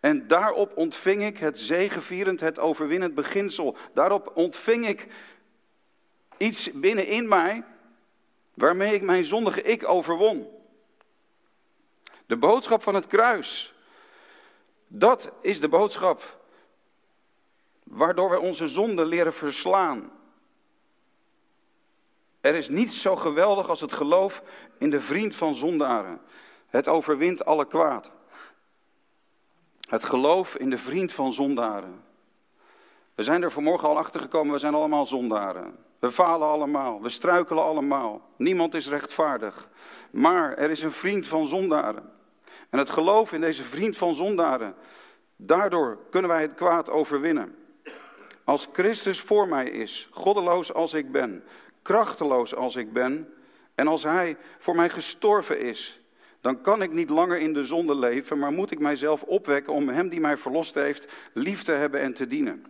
En 0.00 0.26
daarop 0.26 0.76
ontving 0.76 1.24
ik 1.24 1.38
het 1.38 1.58
zegevierend, 1.58 2.40
het 2.40 2.58
overwinnend 2.58 3.14
beginsel. 3.14 3.76
Daarop 3.94 4.32
ontving 4.34 4.88
ik 4.88 5.06
iets 6.36 6.72
binnenin 6.72 7.28
mij 7.28 7.64
waarmee 8.54 8.94
ik 8.94 9.02
mijn 9.02 9.24
zondige 9.24 9.62
ik 9.62 9.88
overwon. 9.88 10.48
De 12.26 12.36
boodschap 12.36 12.82
van 12.82 12.94
het 12.94 13.06
kruis. 13.06 13.74
Dat 14.86 15.32
is 15.40 15.60
de 15.60 15.68
boodschap 15.68 16.40
waardoor 17.82 18.30
we 18.30 18.40
onze 18.40 18.68
zonde 18.68 19.04
leren 19.04 19.34
verslaan. 19.34 20.10
Er 22.42 22.54
is 22.54 22.68
niets 22.68 23.00
zo 23.00 23.16
geweldig 23.16 23.68
als 23.68 23.80
het 23.80 23.92
geloof 23.92 24.42
in 24.78 24.90
de 24.90 25.00
vriend 25.00 25.34
van 25.34 25.54
zondaren. 25.54 26.20
Het 26.66 26.88
overwint 26.88 27.44
alle 27.44 27.66
kwaad. 27.66 28.10
Het 29.88 30.04
geloof 30.04 30.54
in 30.54 30.70
de 30.70 30.78
vriend 30.78 31.12
van 31.12 31.32
zondaren. 31.32 32.04
We 33.14 33.22
zijn 33.22 33.42
er 33.42 33.52
vanmorgen 33.52 33.88
al 33.88 33.98
achter 33.98 34.20
gekomen, 34.20 34.52
we 34.52 34.58
zijn 34.58 34.74
allemaal 34.74 35.06
zondaren. 35.06 35.76
We 35.98 36.12
falen 36.12 36.48
allemaal, 36.48 37.02
we 37.02 37.08
struikelen 37.08 37.64
allemaal. 37.64 38.20
Niemand 38.36 38.74
is 38.74 38.88
rechtvaardig. 38.88 39.68
Maar 40.10 40.54
er 40.54 40.70
is 40.70 40.82
een 40.82 40.92
vriend 40.92 41.26
van 41.26 41.46
zondaren. 41.46 42.10
En 42.70 42.78
het 42.78 42.90
geloof 42.90 43.32
in 43.32 43.40
deze 43.40 43.64
vriend 43.64 43.96
van 43.96 44.14
zondaren, 44.14 44.74
daardoor 45.36 45.98
kunnen 46.10 46.30
wij 46.30 46.42
het 46.42 46.54
kwaad 46.54 46.90
overwinnen. 46.90 47.56
Als 48.44 48.68
Christus 48.72 49.20
voor 49.20 49.48
mij 49.48 49.70
is, 49.70 50.08
goddeloos 50.10 50.72
als 50.72 50.94
ik 50.94 51.12
ben, 51.12 51.44
krachteloos 51.82 52.54
als 52.54 52.76
ik 52.76 52.92
ben, 52.92 53.34
en 53.74 53.86
als 53.86 54.02
Hij 54.02 54.36
voor 54.58 54.74
mij 54.74 54.90
gestorven 54.90 55.60
is, 55.60 56.00
dan 56.40 56.60
kan 56.60 56.82
ik 56.82 56.92
niet 56.92 57.10
langer 57.10 57.38
in 57.38 57.52
de 57.52 57.64
zonde 57.64 57.94
leven, 57.94 58.38
maar 58.38 58.52
moet 58.52 58.70
ik 58.70 58.78
mijzelf 58.78 59.22
opwekken 59.22 59.72
om 59.72 59.88
Hem 59.88 60.08
die 60.08 60.20
mij 60.20 60.36
verlost 60.36 60.74
heeft, 60.74 61.16
lief 61.32 61.62
te 61.62 61.72
hebben 61.72 62.00
en 62.00 62.12
te 62.12 62.26
dienen. 62.26 62.66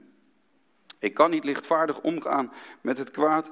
Ik 0.99 1.15
kan 1.15 1.31
niet 1.31 1.45
lichtvaardig 1.45 2.01
omgaan 2.01 2.53
met 2.81 2.99
het 2.99 3.11
kwaad 3.11 3.51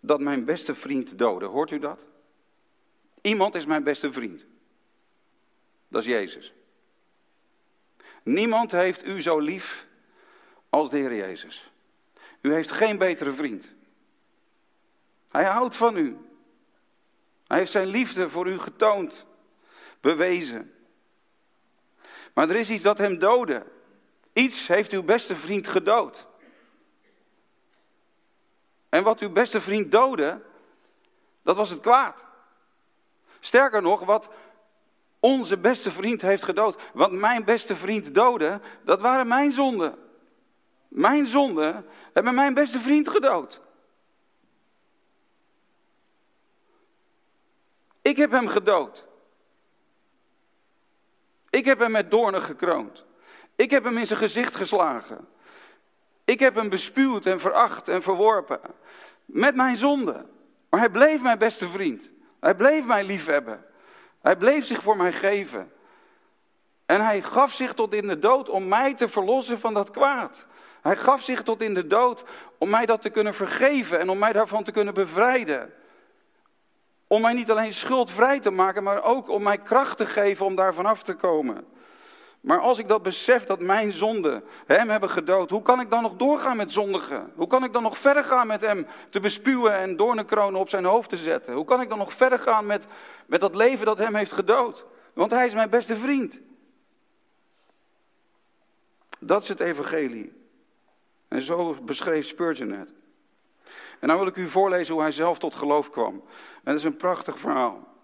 dat 0.00 0.20
mijn 0.20 0.44
beste 0.44 0.74
vriend 0.74 1.18
doodde. 1.18 1.46
Hoort 1.46 1.70
u 1.70 1.78
dat? 1.78 2.04
Iemand 3.20 3.54
is 3.54 3.66
mijn 3.66 3.82
beste 3.82 4.12
vriend. 4.12 4.46
Dat 5.88 6.00
is 6.00 6.08
Jezus. 6.08 6.52
Niemand 8.22 8.72
heeft 8.72 9.06
u 9.06 9.22
zo 9.22 9.38
lief 9.38 9.86
als 10.68 10.90
de 10.90 10.96
Heer 10.96 11.14
Jezus. 11.14 11.70
U 12.40 12.52
heeft 12.52 12.70
geen 12.70 12.98
betere 12.98 13.32
vriend. 13.32 13.74
Hij 15.28 15.44
houdt 15.44 15.76
van 15.76 15.96
u. 15.96 16.18
Hij 17.46 17.58
heeft 17.58 17.70
zijn 17.70 17.86
liefde 17.86 18.30
voor 18.30 18.46
u 18.46 18.58
getoond, 18.58 19.26
bewezen. 20.00 20.74
Maar 22.34 22.48
er 22.48 22.56
is 22.56 22.70
iets 22.70 22.82
dat 22.82 22.98
hem 22.98 23.18
doodde. 23.18 23.66
Iets 24.32 24.66
heeft 24.66 24.92
uw 24.92 25.02
beste 25.02 25.36
vriend 25.36 25.68
gedood. 25.68 26.26
En 28.88 29.02
wat 29.02 29.20
uw 29.20 29.32
beste 29.32 29.60
vriend 29.60 29.92
doodde, 29.92 30.42
dat 31.42 31.56
was 31.56 31.70
het 31.70 31.80
kwaad. 31.80 32.24
Sterker 33.40 33.82
nog, 33.82 34.04
wat 34.04 34.28
onze 35.20 35.56
beste 35.56 35.90
vriend 35.90 36.22
heeft 36.22 36.44
gedood, 36.44 36.82
wat 36.92 37.12
mijn 37.12 37.44
beste 37.44 37.76
vriend 37.76 38.14
doodde, 38.14 38.60
dat 38.84 39.00
waren 39.00 39.28
mijn 39.28 39.52
zonden. 39.52 39.98
Mijn 40.88 41.26
zonden 41.26 41.86
hebben 42.12 42.34
mijn 42.34 42.54
beste 42.54 42.80
vriend 42.80 43.08
gedood. 43.08 43.60
Ik 48.06 48.16
heb 48.16 48.30
hem 48.30 48.48
gedood. 48.48 49.04
Ik 51.50 51.64
heb 51.64 51.78
hem 51.78 51.90
met 51.90 52.10
doornen 52.10 52.42
gekroond. 52.42 53.04
Ik 53.56 53.70
heb 53.70 53.84
hem 53.84 53.98
in 53.98 54.06
zijn 54.06 54.18
gezicht 54.18 54.54
geslagen. 54.54 55.28
Ik 56.24 56.40
heb 56.40 56.54
hem 56.54 56.68
bespuwd 56.68 57.26
en 57.26 57.40
veracht 57.40 57.88
en 57.88 58.02
verworpen. 58.02 58.60
Met 59.24 59.54
mijn 59.54 59.76
zonde. 59.76 60.24
Maar 60.70 60.80
hij 60.80 60.88
bleef 60.88 61.22
mijn 61.22 61.38
beste 61.38 61.68
vriend. 61.68 62.10
Hij 62.40 62.54
bleef 62.54 62.84
mij 62.84 63.04
liefhebben. 63.04 63.64
Hij 64.20 64.36
bleef 64.36 64.64
zich 64.64 64.82
voor 64.82 64.96
mij 64.96 65.12
geven. 65.12 65.72
En 66.84 67.00
hij 67.04 67.22
gaf 67.22 67.52
zich 67.52 67.74
tot 67.74 67.94
in 67.94 68.06
de 68.06 68.18
dood 68.18 68.48
om 68.48 68.68
mij 68.68 68.94
te 68.94 69.08
verlossen 69.08 69.60
van 69.60 69.74
dat 69.74 69.90
kwaad. 69.90 70.46
Hij 70.82 70.96
gaf 70.96 71.22
zich 71.22 71.42
tot 71.42 71.62
in 71.62 71.74
de 71.74 71.86
dood 71.86 72.24
om 72.58 72.70
mij 72.70 72.86
dat 72.86 73.02
te 73.02 73.10
kunnen 73.10 73.34
vergeven 73.34 73.98
en 73.98 74.08
om 74.08 74.18
mij 74.18 74.32
daarvan 74.32 74.64
te 74.64 74.72
kunnen 74.72 74.94
bevrijden. 74.94 75.72
Om 77.06 77.20
mij 77.20 77.32
niet 77.32 77.50
alleen 77.50 77.72
schuldvrij 77.72 78.40
te 78.40 78.50
maken, 78.50 78.82
maar 78.82 79.02
ook 79.02 79.28
om 79.28 79.42
mij 79.42 79.58
kracht 79.58 79.96
te 79.96 80.06
geven 80.06 80.46
om 80.46 80.54
daar 80.54 80.74
vanaf 80.74 81.02
te 81.02 81.14
komen. 81.14 81.66
Maar 82.40 82.60
als 82.60 82.78
ik 82.78 82.88
dat 82.88 83.02
besef 83.02 83.44
dat 83.44 83.60
mijn 83.60 83.92
zonden 83.92 84.44
hem 84.66 84.88
hebben 84.88 85.10
gedood, 85.10 85.50
hoe 85.50 85.62
kan 85.62 85.80
ik 85.80 85.90
dan 85.90 86.02
nog 86.02 86.16
doorgaan 86.16 86.56
met 86.56 86.72
zondigen? 86.72 87.32
Hoe 87.34 87.46
kan 87.46 87.64
ik 87.64 87.72
dan 87.72 87.82
nog 87.82 87.98
verder 87.98 88.24
gaan 88.24 88.46
met 88.46 88.60
hem 88.60 88.86
te 89.10 89.20
bespuwen 89.20 89.72
en 89.72 89.96
doornenkronen 89.96 90.60
op 90.60 90.68
zijn 90.68 90.84
hoofd 90.84 91.08
te 91.08 91.16
zetten? 91.16 91.54
Hoe 91.54 91.64
kan 91.64 91.80
ik 91.80 91.88
dan 91.88 91.98
nog 91.98 92.12
verder 92.12 92.38
gaan 92.38 92.66
met, 92.66 92.86
met 93.26 93.40
dat 93.40 93.54
leven 93.54 93.86
dat 93.86 93.98
hem 93.98 94.14
heeft 94.14 94.32
gedood? 94.32 94.86
Want 95.12 95.30
hij 95.30 95.46
is 95.46 95.54
mijn 95.54 95.70
beste 95.70 95.96
vriend. 95.96 96.38
Dat 99.18 99.42
is 99.42 99.48
het 99.48 99.60
evangelie. 99.60 100.32
En 101.28 101.42
zo 101.42 101.76
beschreef 101.82 102.26
Spurgeon 102.26 102.72
het. 102.72 102.94
En 103.98 104.08
nou 104.08 104.18
wil 104.18 104.28
ik 104.28 104.36
u 104.36 104.48
voorlezen 104.48 104.94
hoe 104.94 105.02
hij 105.02 105.12
zelf 105.12 105.38
tot 105.38 105.54
geloof 105.54 105.90
kwam. 105.90 106.14
En 106.14 106.22
dat 106.64 106.74
is 106.74 106.84
een 106.84 106.96
prachtig 106.96 107.38
verhaal. 107.38 107.94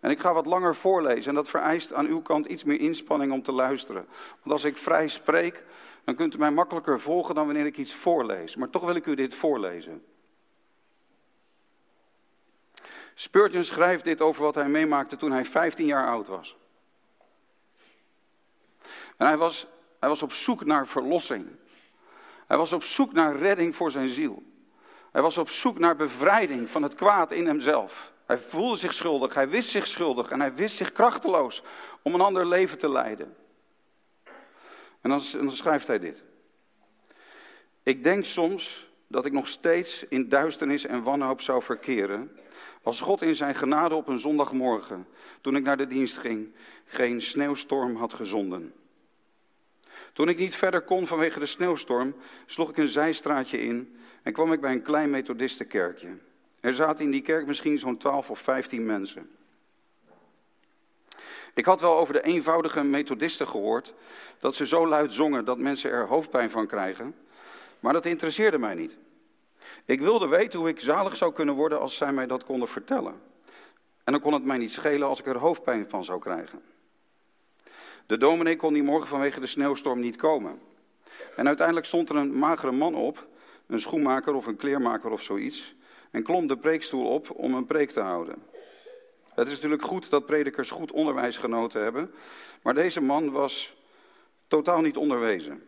En 0.00 0.10
ik 0.10 0.20
ga 0.20 0.32
wat 0.32 0.46
langer 0.46 0.74
voorlezen 0.74 1.28
en 1.28 1.34
dat 1.34 1.48
vereist 1.48 1.92
aan 1.92 2.06
uw 2.06 2.22
kant 2.22 2.46
iets 2.46 2.64
meer 2.64 2.80
inspanning 2.80 3.32
om 3.32 3.42
te 3.42 3.52
luisteren. 3.52 4.06
Want 4.42 4.52
als 4.52 4.64
ik 4.64 4.76
vrij 4.76 5.08
spreek, 5.08 5.64
dan 6.04 6.14
kunt 6.14 6.34
u 6.34 6.38
mij 6.38 6.50
makkelijker 6.50 7.00
volgen 7.00 7.34
dan 7.34 7.46
wanneer 7.46 7.66
ik 7.66 7.76
iets 7.76 7.94
voorlees. 7.94 8.56
Maar 8.56 8.70
toch 8.70 8.84
wil 8.84 8.94
ik 8.94 9.06
u 9.06 9.14
dit 9.14 9.34
voorlezen. 9.34 10.04
Spurgeon 13.14 13.64
schrijft 13.64 14.04
dit 14.04 14.20
over 14.20 14.42
wat 14.42 14.54
hij 14.54 14.68
meemaakte 14.68 15.16
toen 15.16 15.32
hij 15.32 15.44
15 15.44 15.86
jaar 15.86 16.08
oud 16.08 16.26
was. 16.26 16.56
En 19.16 19.26
hij 19.26 19.36
was, 19.36 19.66
hij 20.00 20.08
was 20.08 20.22
op 20.22 20.32
zoek 20.32 20.64
naar 20.64 20.86
verlossing. 20.86 21.46
Hij 22.46 22.56
was 22.56 22.72
op 22.72 22.84
zoek 22.84 23.12
naar 23.12 23.36
redding 23.36 23.76
voor 23.76 23.90
zijn 23.90 24.08
ziel. 24.08 24.42
Hij 25.12 25.22
was 25.22 25.38
op 25.38 25.48
zoek 25.48 25.78
naar 25.78 25.96
bevrijding 25.96 26.70
van 26.70 26.82
het 26.82 26.94
kwaad 26.94 27.32
in 27.32 27.46
hemzelf. 27.46 28.12
Hij 28.26 28.38
voelde 28.38 28.76
zich 28.76 28.94
schuldig, 28.94 29.34
hij 29.34 29.48
wist 29.48 29.68
zich 29.68 29.86
schuldig 29.86 30.30
en 30.30 30.40
hij 30.40 30.54
wist 30.54 30.76
zich 30.76 30.92
krachteloos 30.92 31.62
om 32.02 32.14
een 32.14 32.20
ander 32.20 32.46
leven 32.46 32.78
te 32.78 32.90
leiden. 32.90 33.36
En 35.00 35.10
dan, 35.10 35.22
dan 35.32 35.50
schrijft 35.50 35.86
hij 35.86 35.98
dit. 35.98 36.22
Ik 37.82 38.04
denk 38.04 38.24
soms 38.24 38.90
dat 39.06 39.24
ik 39.24 39.32
nog 39.32 39.48
steeds 39.48 40.04
in 40.08 40.28
duisternis 40.28 40.86
en 40.86 41.02
wanhoop 41.02 41.40
zou 41.40 41.62
verkeren. 41.62 42.36
Als 42.82 43.00
God 43.00 43.22
in 43.22 43.34
zijn 43.34 43.54
genade 43.54 43.94
op 43.94 44.08
een 44.08 44.18
zondagmorgen, 44.18 45.06
toen 45.40 45.56
ik 45.56 45.62
naar 45.62 45.76
de 45.76 45.86
dienst 45.86 46.18
ging, 46.18 46.54
geen 46.86 47.22
sneeuwstorm 47.22 47.96
had 47.96 48.12
gezonden. 48.12 48.72
Toen 50.12 50.28
ik 50.28 50.38
niet 50.38 50.56
verder 50.56 50.82
kon 50.82 51.06
vanwege 51.06 51.38
de 51.38 51.46
sneeuwstorm, 51.46 52.14
sloeg 52.46 52.70
ik 52.70 52.76
een 52.76 52.88
zijstraatje 52.88 53.60
in 53.60 53.96
en 54.22 54.32
kwam 54.32 54.52
ik 54.52 54.60
bij 54.60 54.72
een 54.72 54.82
klein 54.82 55.10
methodistenkerkje. 55.10 56.08
Er 56.60 56.74
zaten 56.74 57.04
in 57.04 57.10
die 57.10 57.22
kerk 57.22 57.46
misschien 57.46 57.78
zo'n 57.78 57.96
12 57.96 58.30
of 58.30 58.38
15 58.38 58.86
mensen. 58.86 59.30
Ik 61.54 61.64
had 61.64 61.80
wel 61.80 61.96
over 61.96 62.14
de 62.14 62.22
eenvoudige 62.22 62.82
methodisten 62.82 63.48
gehoord, 63.48 63.94
dat 64.38 64.54
ze 64.54 64.66
zo 64.66 64.88
luid 64.88 65.12
zongen 65.12 65.44
dat 65.44 65.58
mensen 65.58 65.90
er 65.90 66.06
hoofdpijn 66.06 66.50
van 66.50 66.66
krijgen, 66.66 67.14
maar 67.80 67.92
dat 67.92 68.06
interesseerde 68.06 68.58
mij 68.58 68.74
niet. 68.74 68.96
Ik 69.84 70.00
wilde 70.00 70.26
weten 70.26 70.58
hoe 70.58 70.68
ik 70.68 70.80
zalig 70.80 71.16
zou 71.16 71.32
kunnen 71.32 71.54
worden 71.54 71.80
als 71.80 71.96
zij 71.96 72.12
mij 72.12 72.26
dat 72.26 72.44
konden 72.44 72.68
vertellen. 72.68 73.14
En 74.04 74.12
dan 74.12 74.20
kon 74.20 74.32
het 74.32 74.44
mij 74.44 74.58
niet 74.58 74.72
schelen 74.72 75.08
als 75.08 75.20
ik 75.20 75.26
er 75.26 75.38
hoofdpijn 75.38 75.88
van 75.88 76.04
zou 76.04 76.20
krijgen. 76.20 76.62
De 78.06 78.18
dominee 78.18 78.56
kon 78.56 78.72
die 78.72 78.82
morgen 78.82 79.08
vanwege 79.08 79.40
de 79.40 79.46
sneeuwstorm 79.46 80.00
niet 80.00 80.16
komen. 80.16 80.60
En 81.36 81.46
uiteindelijk 81.46 81.86
stond 81.86 82.08
er 82.08 82.16
een 82.16 82.38
magere 82.38 82.72
man 82.72 82.94
op, 82.94 83.26
een 83.72 83.80
schoenmaker 83.80 84.34
of 84.34 84.46
een 84.46 84.56
kleermaker 84.56 85.10
of 85.10 85.22
zoiets, 85.22 85.74
en 86.10 86.22
klom 86.22 86.46
de 86.46 86.56
preekstoel 86.56 87.06
op 87.06 87.30
om 87.30 87.54
een 87.54 87.66
preek 87.66 87.90
te 87.90 88.00
houden. 88.00 88.42
Het 89.34 89.46
is 89.46 89.54
natuurlijk 89.54 89.82
goed 89.82 90.10
dat 90.10 90.26
predikers 90.26 90.70
goed 90.70 90.92
onderwijs 90.92 91.36
genoten 91.36 91.82
hebben, 91.82 92.14
maar 92.62 92.74
deze 92.74 93.00
man 93.00 93.30
was 93.30 93.76
totaal 94.46 94.80
niet 94.80 94.96
onderwezen. 94.96 95.62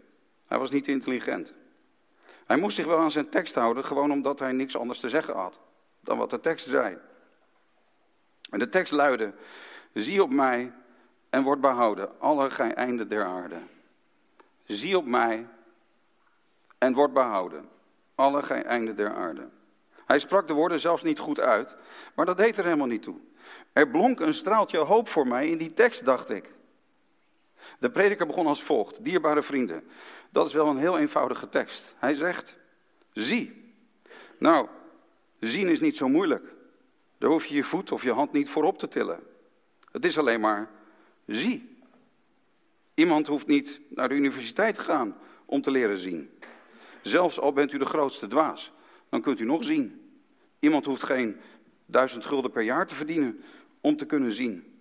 Hij 0.46 0.58
was 0.58 0.70
niet 0.70 0.88
intelligent. 0.88 1.52
Hij 2.46 2.56
moest 2.56 2.76
zich 2.76 2.86
wel 2.86 2.98
aan 2.98 3.10
zijn 3.10 3.28
tekst 3.28 3.54
houden, 3.54 3.84
gewoon 3.84 4.12
omdat 4.12 4.38
hij 4.38 4.52
niks 4.52 4.76
anders 4.76 5.00
te 5.00 5.08
zeggen 5.08 5.34
had 5.34 5.60
dan 6.00 6.18
wat 6.18 6.30
de 6.30 6.40
tekst 6.40 6.66
zei. 6.66 6.98
En 8.50 8.58
de 8.58 8.68
tekst 8.68 8.92
luidde: 8.92 9.32
Zie 9.92 10.22
op 10.22 10.30
mij 10.30 10.72
en 11.30 11.42
word 11.42 11.60
behouden, 11.60 12.20
alle 12.20 12.50
gij 12.50 12.74
einden 12.74 13.08
der 13.08 13.24
aarde. 13.24 13.58
Zie 14.64 14.96
op 14.96 15.06
mij 15.06 15.46
en 16.78 16.92
word 16.92 17.12
behouden, 17.12 17.68
alle 18.14 18.42
einden 18.42 18.96
der 18.96 19.14
aarde. 19.14 19.48
Hij 20.06 20.18
sprak 20.18 20.46
de 20.46 20.52
woorden 20.52 20.80
zelfs 20.80 21.02
niet 21.02 21.18
goed 21.18 21.40
uit, 21.40 21.76
maar 22.14 22.26
dat 22.26 22.36
deed 22.36 22.58
er 22.58 22.64
helemaal 22.64 22.86
niet 22.86 23.02
toe. 23.02 23.16
Er 23.72 23.88
blonk 23.88 24.20
een 24.20 24.34
straaltje 24.34 24.78
hoop 24.78 25.08
voor 25.08 25.26
mij 25.26 25.48
in 25.48 25.58
die 25.58 25.74
tekst, 25.74 26.04
dacht 26.04 26.30
ik. 26.30 26.50
De 27.78 27.90
prediker 27.90 28.26
begon 28.26 28.46
als 28.46 28.62
volgt: 28.62 29.04
Dierbare 29.04 29.42
vrienden, 29.42 29.84
dat 30.30 30.46
is 30.46 30.52
wel 30.52 30.66
een 30.66 30.78
heel 30.78 30.98
eenvoudige 30.98 31.48
tekst. 31.48 31.94
Hij 31.98 32.14
zegt: 32.14 32.56
Zie. 33.12 33.72
Nou, 34.38 34.68
zien 35.40 35.68
is 35.68 35.80
niet 35.80 35.96
zo 35.96 36.08
moeilijk. 36.08 36.52
Daar 37.18 37.30
hoef 37.30 37.44
je 37.44 37.54
je 37.54 37.64
voet 37.64 37.92
of 37.92 38.02
je 38.02 38.12
hand 38.12 38.32
niet 38.32 38.50
voor 38.50 38.64
op 38.64 38.78
te 38.78 38.88
tillen. 38.88 39.20
Het 39.92 40.04
is 40.04 40.18
alleen 40.18 40.40
maar 40.40 40.70
zie. 41.26 41.76
Iemand 42.94 43.26
hoeft 43.26 43.46
niet 43.46 43.80
naar 43.88 44.08
de 44.08 44.14
universiteit 44.14 44.74
te 44.74 44.80
gaan 44.80 45.16
om 45.44 45.62
te 45.62 45.70
leren 45.70 45.98
zien. 45.98 46.30
Zelfs 47.04 47.40
al 47.40 47.52
bent 47.52 47.72
u 47.72 47.78
de 47.78 47.84
grootste 47.84 48.26
dwaas, 48.26 48.72
dan 49.08 49.20
kunt 49.20 49.40
u 49.40 49.44
nog 49.44 49.64
zien. 49.64 50.10
Iemand 50.58 50.84
hoeft 50.84 51.02
geen 51.02 51.36
duizend 51.86 52.24
gulden 52.24 52.50
per 52.50 52.62
jaar 52.62 52.86
te 52.86 52.94
verdienen 52.94 53.44
om 53.80 53.96
te 53.96 54.06
kunnen 54.06 54.32
zien. 54.32 54.78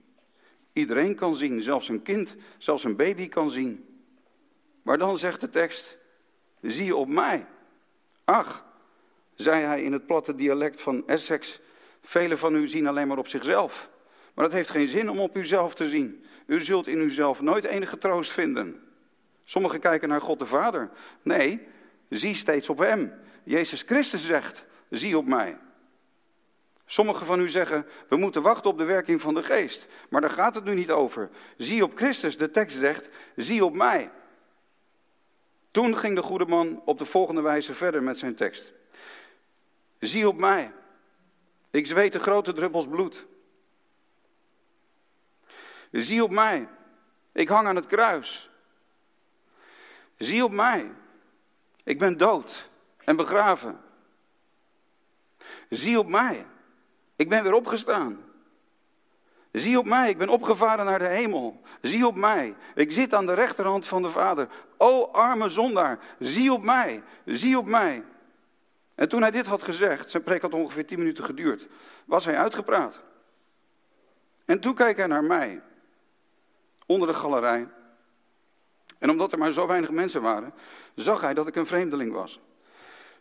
Iedereen 0.74 1.16
kan 1.16 1.36
zien, 1.36 1.62
zelfs 1.62 1.90
een 1.90 2.02
kind, 2.02 2.36
zelfs 2.58 2.84
een 2.84 2.96
baby 2.96 3.28
kan 3.28 3.50
zien. 3.52 3.86
Maar 4.82 4.98
dan 4.98 5.18
zegt 5.18 5.42
de 5.42 5.50
tekst, 5.50 5.98
zie 6.62 6.96
op 6.96 7.08
mij. 7.08 7.46
Ach, 8.24 8.66
zei 9.36 9.64
hij 9.64 9.84
in 9.84 9.94
het 9.94 10.06
platte 10.06 10.36
dialect 10.36 10.82
van 10.82 11.08
Essex, 11.08 11.60
velen 12.02 12.38
van 12.38 12.56
u 12.56 12.68
zien 12.68 12.88
alleen 12.88 13.08
maar 13.08 13.18
op 13.18 13.28
zichzelf. 13.28 13.90
Maar 14.34 14.46
het 14.46 14.54
heeft 14.54 14.70
geen 14.70 14.88
zin 14.88 15.10
om 15.10 15.20
op 15.20 15.38
uzelf 15.38 15.74
te 15.74 15.90
zien. 15.90 16.26
U 16.46 16.62
zult 16.62 16.88
in 16.88 17.00
uzelf 17.00 17.42
nooit 17.42 17.64
enige 17.64 17.98
troost 17.98 18.32
vinden. 18.32 18.84
Sommigen 19.44 19.80
kijken 19.80 20.10
naar 20.10 20.22
God 20.22 20.40
de 20.40 20.46
Vader. 20.46 20.90
Nee, 21.22 21.68
zie 22.18 22.36
steeds 22.36 22.70
op 22.70 22.78
Hem. 22.78 23.14
Jezus 23.44 23.82
Christus 23.82 24.26
zegt, 24.26 24.64
zie 24.90 25.18
op 25.18 25.26
mij. 25.26 25.58
Sommigen 26.86 27.26
van 27.26 27.40
u 27.40 27.50
zeggen, 27.50 27.86
we 28.08 28.16
moeten 28.16 28.42
wachten 28.42 28.70
op 28.70 28.78
de 28.78 28.84
werking 28.84 29.22
van 29.22 29.34
de 29.34 29.44
geest. 29.44 29.88
Maar 30.10 30.22
daar 30.22 30.30
gaat 30.30 30.56
het 30.56 30.64
nu 30.64 30.74
niet 30.74 30.92
over. 30.92 31.30
Zie 31.58 31.84
op 31.84 31.96
Christus, 31.96 32.38
de 32.38 32.52
tekst 32.52 32.78
zegt, 32.78 33.10
zie 33.36 33.66
op 33.66 33.74
mij. 33.74 34.12
Toen 35.72 35.98
ging 35.98 36.16
de 36.16 36.22
goede 36.22 36.46
man 36.46 36.82
op 36.86 36.98
de 36.98 37.06
volgende 37.06 37.42
wijze 37.42 37.74
verder 37.74 38.04
met 38.04 38.18
zijn 38.18 38.36
tekst. 38.36 38.74
Zie 40.00 40.28
op 40.28 40.38
mij. 40.38 40.72
Ik 41.72 41.88
zweet 41.88 42.12
de 42.12 42.20
grote 42.20 42.54
druppels 42.54 42.88
bloed. 42.88 43.26
Zie 45.92 46.24
op 46.24 46.32
mij. 46.32 46.68
Ik 47.32 47.48
hang 47.48 47.68
aan 47.68 47.76
het 47.76 47.88
kruis. 47.88 48.50
Zie 50.18 50.44
op 50.44 50.52
mij. 50.52 50.92
Ik 51.84 52.00
ben 52.00 52.18
dood 52.18 52.70
en 53.04 53.16
begraven. 53.16 53.80
Zie 55.70 56.00
op 56.00 56.08
mij. 56.08 56.46
Ik 57.16 57.30
ben 57.30 57.44
weer 57.44 57.54
opgestaan. 57.54 58.20
Zie 59.54 59.78
op 59.78 59.86
mij, 59.86 60.10
ik 60.10 60.18
ben 60.18 60.30
opgevaren 60.30 60.86
naar 60.86 61.00
de 61.00 61.08
hemel. 61.08 61.62
Zie 61.82 62.08
op 62.08 62.16
mij, 62.16 62.56
ik 62.76 62.92
zit 62.92 63.14
aan 63.14 63.26
de 63.26 63.34
rechterhand 63.34 63.86
van 63.86 64.02
de 64.02 64.10
Vader. 64.10 64.48
O 64.78 65.04
arme 65.12 65.50
zondaar, 65.50 66.00
zie 66.20 66.54
op 66.54 66.64
mij, 66.64 67.04
zie 67.26 67.58
op 67.58 67.66
mij. 67.66 68.04
En 68.96 69.10
toen 69.10 69.22
hij 69.22 69.32
dit 69.32 69.46
had 69.46 69.64
gezegd, 69.64 70.10
zijn 70.10 70.24
preek 70.24 70.42
had 70.42 70.54
ongeveer 70.54 70.86
tien 70.86 70.98
minuten 70.98 71.24
geduurd, 71.24 71.68
was 72.06 72.26
hij 72.26 72.38
uitgepraat. 72.38 73.02
En 74.46 74.60
toen 74.60 74.76
keek 74.76 74.98
hij 74.98 75.08
naar 75.08 75.24
mij, 75.24 75.62
onder 76.86 77.08
de 77.08 77.14
galerij. 77.14 77.68
En 79.00 79.10
omdat 79.10 79.32
er 79.32 79.38
maar 79.38 79.52
zo 79.52 79.68
weinig 79.68 79.90
mensen 79.90 80.22
waren, 80.22 80.54
zag 80.96 81.22
hij 81.22 81.34
dat 81.34 81.48
ik 81.48 81.56
een 81.56 81.66
vreemdeling 81.66 82.14
was. 82.14 82.40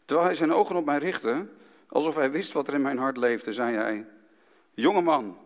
Terwijl 0.04 0.26
hij 0.26 0.36
zijn 0.36 0.52
ogen 0.52 0.76
op 0.76 0.84
mij 0.84 0.98
richtte, 0.98 1.46
alsof 1.88 2.14
hij 2.14 2.30
wist 2.30 2.52
wat 2.52 2.68
er 2.68 2.74
in 2.74 2.82
mijn 2.82 2.98
hart 2.98 3.16
leefde, 3.16 3.52
zei 3.52 3.76
hij: 3.76 4.06
Jongeman, 4.74 5.38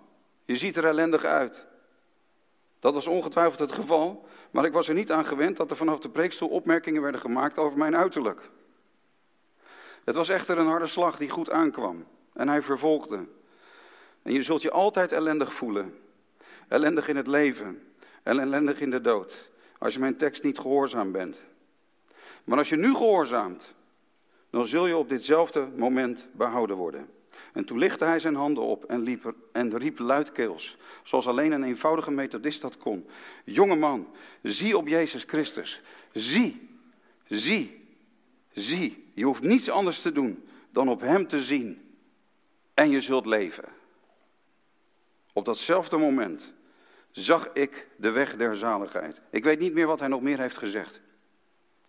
je 0.44 0.56
ziet 0.56 0.76
er 0.76 0.84
ellendig 0.84 1.24
uit. 1.24 1.66
Dat 2.80 2.94
was 2.94 3.06
ongetwijfeld 3.06 3.58
het 3.58 3.72
geval, 3.72 4.28
maar 4.50 4.64
ik 4.64 4.72
was 4.72 4.88
er 4.88 4.94
niet 4.94 5.12
aan 5.12 5.26
gewend 5.26 5.56
dat 5.56 5.70
er 5.70 5.76
vanaf 5.76 5.98
de 5.98 6.08
preekstoel 6.08 6.48
opmerkingen 6.48 7.02
werden 7.02 7.20
gemaakt 7.20 7.58
over 7.58 7.78
mijn 7.78 7.96
uiterlijk. 7.96 8.40
Het 10.04 10.14
was 10.14 10.28
echter 10.28 10.58
een 10.58 10.66
harde 10.66 10.86
slag 10.86 11.16
die 11.16 11.30
goed 11.30 11.50
aankwam 11.50 12.06
en 12.32 12.48
hij 12.48 12.62
vervolgde. 12.62 13.24
En 14.22 14.32
je 14.32 14.42
zult 14.42 14.62
je 14.62 14.70
altijd 14.70 15.12
ellendig 15.12 15.52
voelen. 15.54 15.94
Ellendig 16.68 17.08
in 17.08 17.16
het 17.16 17.26
leven 17.26 17.82
en 18.22 18.38
ellendig 18.38 18.80
in 18.80 18.90
de 18.90 19.00
dood. 19.00 19.48
Als 19.78 19.94
je 19.94 20.00
mijn 20.00 20.16
tekst 20.16 20.42
niet 20.42 20.58
gehoorzaam 20.58 21.12
bent. 21.12 21.36
Maar 22.46 22.58
als 22.58 22.68
je 22.68 22.76
nu 22.76 22.94
gehoorzaamt, 22.94 23.74
dan 24.50 24.66
zul 24.66 24.86
je 24.86 24.96
op 24.96 25.08
ditzelfde 25.08 25.68
moment 25.76 26.26
behouden 26.32 26.76
worden. 26.76 27.08
En 27.52 27.64
toen 27.64 27.78
lichtte 27.78 28.04
hij 28.04 28.18
zijn 28.18 28.34
handen 28.34 28.62
op 28.62 28.84
en, 28.84 29.00
liep, 29.00 29.34
en 29.52 29.78
riep 29.78 29.98
luidkeels, 29.98 30.76
zoals 31.02 31.26
alleen 31.26 31.52
een 31.52 31.64
eenvoudige 31.64 32.10
methodist 32.10 32.60
dat 32.60 32.78
kon. 32.78 33.06
Jonge 33.44 33.76
man, 33.76 34.08
zie 34.42 34.76
op 34.76 34.88
Jezus 34.88 35.24
Christus. 35.26 35.80
Zie, 36.12 36.68
zie, 37.24 37.88
zie. 38.52 39.10
Je 39.14 39.24
hoeft 39.24 39.42
niets 39.42 39.70
anders 39.70 40.00
te 40.00 40.12
doen 40.12 40.48
dan 40.70 40.88
op 40.88 41.00
Hem 41.00 41.28
te 41.28 41.38
zien. 41.38 41.96
En 42.74 42.90
je 42.90 43.00
zult 43.00 43.26
leven. 43.26 43.64
Op 45.32 45.44
datzelfde 45.44 45.96
moment 45.96 46.52
zag 47.10 47.48
ik 47.52 47.86
de 47.96 48.10
weg 48.10 48.36
der 48.36 48.56
zaligheid. 48.56 49.20
Ik 49.30 49.44
weet 49.44 49.58
niet 49.58 49.72
meer 49.72 49.86
wat 49.86 49.98
hij 49.98 50.08
nog 50.08 50.20
meer 50.20 50.38
heeft 50.38 50.56
gezegd. 50.56 51.00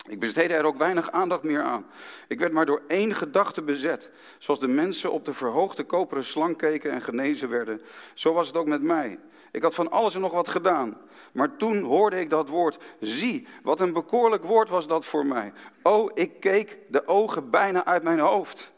Ik 0.08 0.20
besteedde 0.20 0.54
er 0.54 0.66
ook 0.66 0.78
weinig 0.78 1.12
aandacht 1.12 1.44
meer 1.44 1.62
aan. 1.62 1.86
Ik 2.28 2.40
werd 2.40 2.52
maar 2.52 2.66
door 2.66 2.82
één 2.88 3.16
gedachte 3.16 3.62
bezet. 3.62 4.10
Zoals 4.38 4.60
de 4.60 4.68
mensen 4.68 5.12
op 5.12 5.26
de 5.26 5.34
verhoogde 5.34 5.84
koperen 5.84 6.26
slang 6.26 6.58
keken 6.58 6.92
en 6.92 7.02
genezen 7.02 7.50
werden, 7.50 7.82
zo 8.14 8.34
was 8.34 8.48
het 8.48 8.56
ook 8.56 8.68
met 8.68 8.82
mij. 8.82 9.20
Ik 9.52 9.62
had 9.62 9.74
van 9.76 9.92
alles 9.92 10.16
en 10.16 10.22
nog 10.22 10.32
wat 10.32 10.48
gedaan. 10.48 10.98
Maar 11.32 11.56
toen 11.56 11.84
hoorde 11.84 12.20
ik 12.20 12.30
dat 12.30 12.50
woord. 12.50 12.78
Zie, 13.00 13.48
wat 13.64 13.80
een 13.80 13.94
bekoorlijk 13.94 14.44
woord 14.44 14.70
was 14.70 14.88
dat 14.88 15.06
voor 15.06 15.26
mij. 15.26 15.54
Oh, 15.84 16.12
ik 16.14 16.40
keek 16.40 16.78
de 16.88 17.08
ogen 17.08 17.50
bijna 17.50 17.86
uit 17.86 18.04
mijn 18.04 18.20
hoofd. 18.20 18.72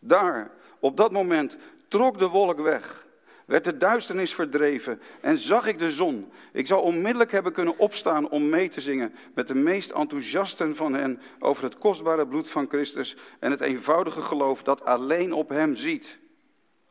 Daar, 0.00 0.50
op 0.78 0.96
dat 0.96 1.12
moment, 1.12 1.56
trok 1.88 2.18
de 2.18 2.28
wolk 2.28 2.58
weg. 2.58 3.06
Werd 3.48 3.64
de 3.64 3.76
duisternis 3.76 4.34
verdreven 4.34 5.00
en 5.20 5.36
zag 5.36 5.66
ik 5.66 5.78
de 5.78 5.90
zon. 5.90 6.32
Ik 6.52 6.66
zou 6.66 6.82
onmiddellijk 6.82 7.32
hebben 7.32 7.52
kunnen 7.52 7.78
opstaan 7.78 8.28
om 8.28 8.48
mee 8.48 8.68
te 8.68 8.80
zingen 8.80 9.14
met 9.34 9.48
de 9.48 9.54
meest 9.54 9.90
enthousiasten 9.90 10.76
van 10.76 10.94
hen 10.94 11.20
over 11.38 11.64
het 11.64 11.78
kostbare 11.78 12.26
bloed 12.26 12.50
van 12.50 12.68
Christus 12.68 13.16
en 13.38 13.50
het 13.50 13.60
eenvoudige 13.60 14.20
geloof 14.20 14.62
dat 14.62 14.84
alleen 14.84 15.32
op 15.32 15.48
Hem 15.48 15.74
ziet. 15.74 16.18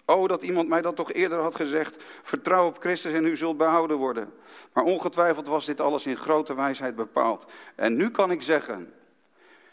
Oh, 0.06 0.28
dat 0.28 0.44
iemand 0.44 0.68
mij 0.68 0.82
dat 0.82 0.96
toch 0.96 1.14
eerder 1.14 1.40
had 1.40 1.56
gezegd. 1.56 2.04
Vertrouw 2.24 2.68
op 2.68 2.80
Christus 2.80 3.14
en 3.14 3.26
u 3.26 3.38
zult 3.38 3.58
behouden 3.58 3.98
worden. 3.98 4.34
Maar 4.74 4.84
ongetwijfeld 4.84 5.48
was 5.48 5.66
dit 5.66 5.82
alles 5.82 6.06
in 6.06 6.18
grote 6.18 6.56
wijsheid 6.56 6.96
bepaald. 6.96 7.46
En 7.76 7.96
nu 7.96 8.10
kan 8.10 8.32
ik 8.32 8.42
zeggen, 8.42 8.94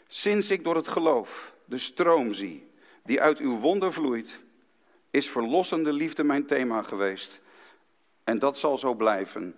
sinds 0.07 0.51
ik 0.51 0.63
door 0.63 0.75
het 0.75 0.87
geloof 0.87 1.53
de 1.65 1.77
stroom 1.77 2.33
zie 2.33 2.67
die 3.03 3.21
uit 3.21 3.39
uw 3.39 3.59
wonder 3.59 3.93
vloeit, 3.93 4.39
is 5.15 5.29
verlossende 5.29 5.93
liefde 5.93 6.23
mijn 6.23 6.45
thema 6.45 6.81
geweest. 6.81 7.41
En 8.23 8.39
dat 8.39 8.57
zal 8.57 8.77
zo 8.77 8.93
blijven 8.93 9.55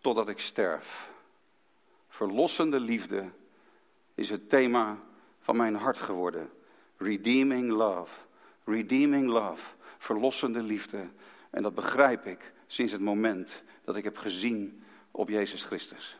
totdat 0.00 0.28
ik 0.28 0.40
sterf. 0.40 1.08
Verlossende 2.08 2.80
liefde 2.80 3.24
is 4.14 4.30
het 4.30 4.48
thema 4.48 4.98
van 5.40 5.56
mijn 5.56 5.74
hart 5.74 5.98
geworden. 5.98 6.50
Redeeming 6.96 7.70
love. 7.70 8.12
Redeeming 8.64 9.28
love. 9.28 9.62
Verlossende 9.98 10.62
liefde. 10.62 11.08
En 11.50 11.62
dat 11.62 11.74
begrijp 11.74 12.26
ik 12.26 12.52
sinds 12.66 12.92
het 12.92 13.00
moment 13.00 13.62
dat 13.84 13.96
ik 13.96 14.04
heb 14.04 14.16
gezien 14.16 14.84
op 15.10 15.28
Jezus 15.28 15.62
Christus. 15.62 16.16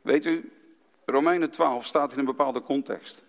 Weet 0.00 0.24
u, 0.24 0.52
Romeinen 1.04 1.50
12 1.50 1.86
staat 1.86 2.12
in 2.12 2.18
een 2.18 2.24
bepaalde 2.24 2.62
context. 2.62 3.26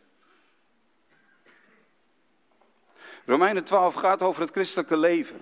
Romeinen 3.29 3.63
12 3.63 3.93
gaat 3.93 4.21
over 4.21 4.41
het 4.41 4.51
christelijke 4.51 4.97
leven. 4.97 5.41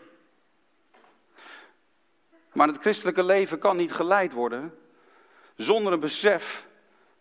Maar 2.53 2.67
het 2.67 2.77
christelijke 2.77 3.23
leven 3.23 3.59
kan 3.59 3.77
niet 3.77 3.93
geleid 3.93 4.33
worden 4.33 4.73
zonder 5.55 5.93
een 5.93 5.99
besef 5.99 6.65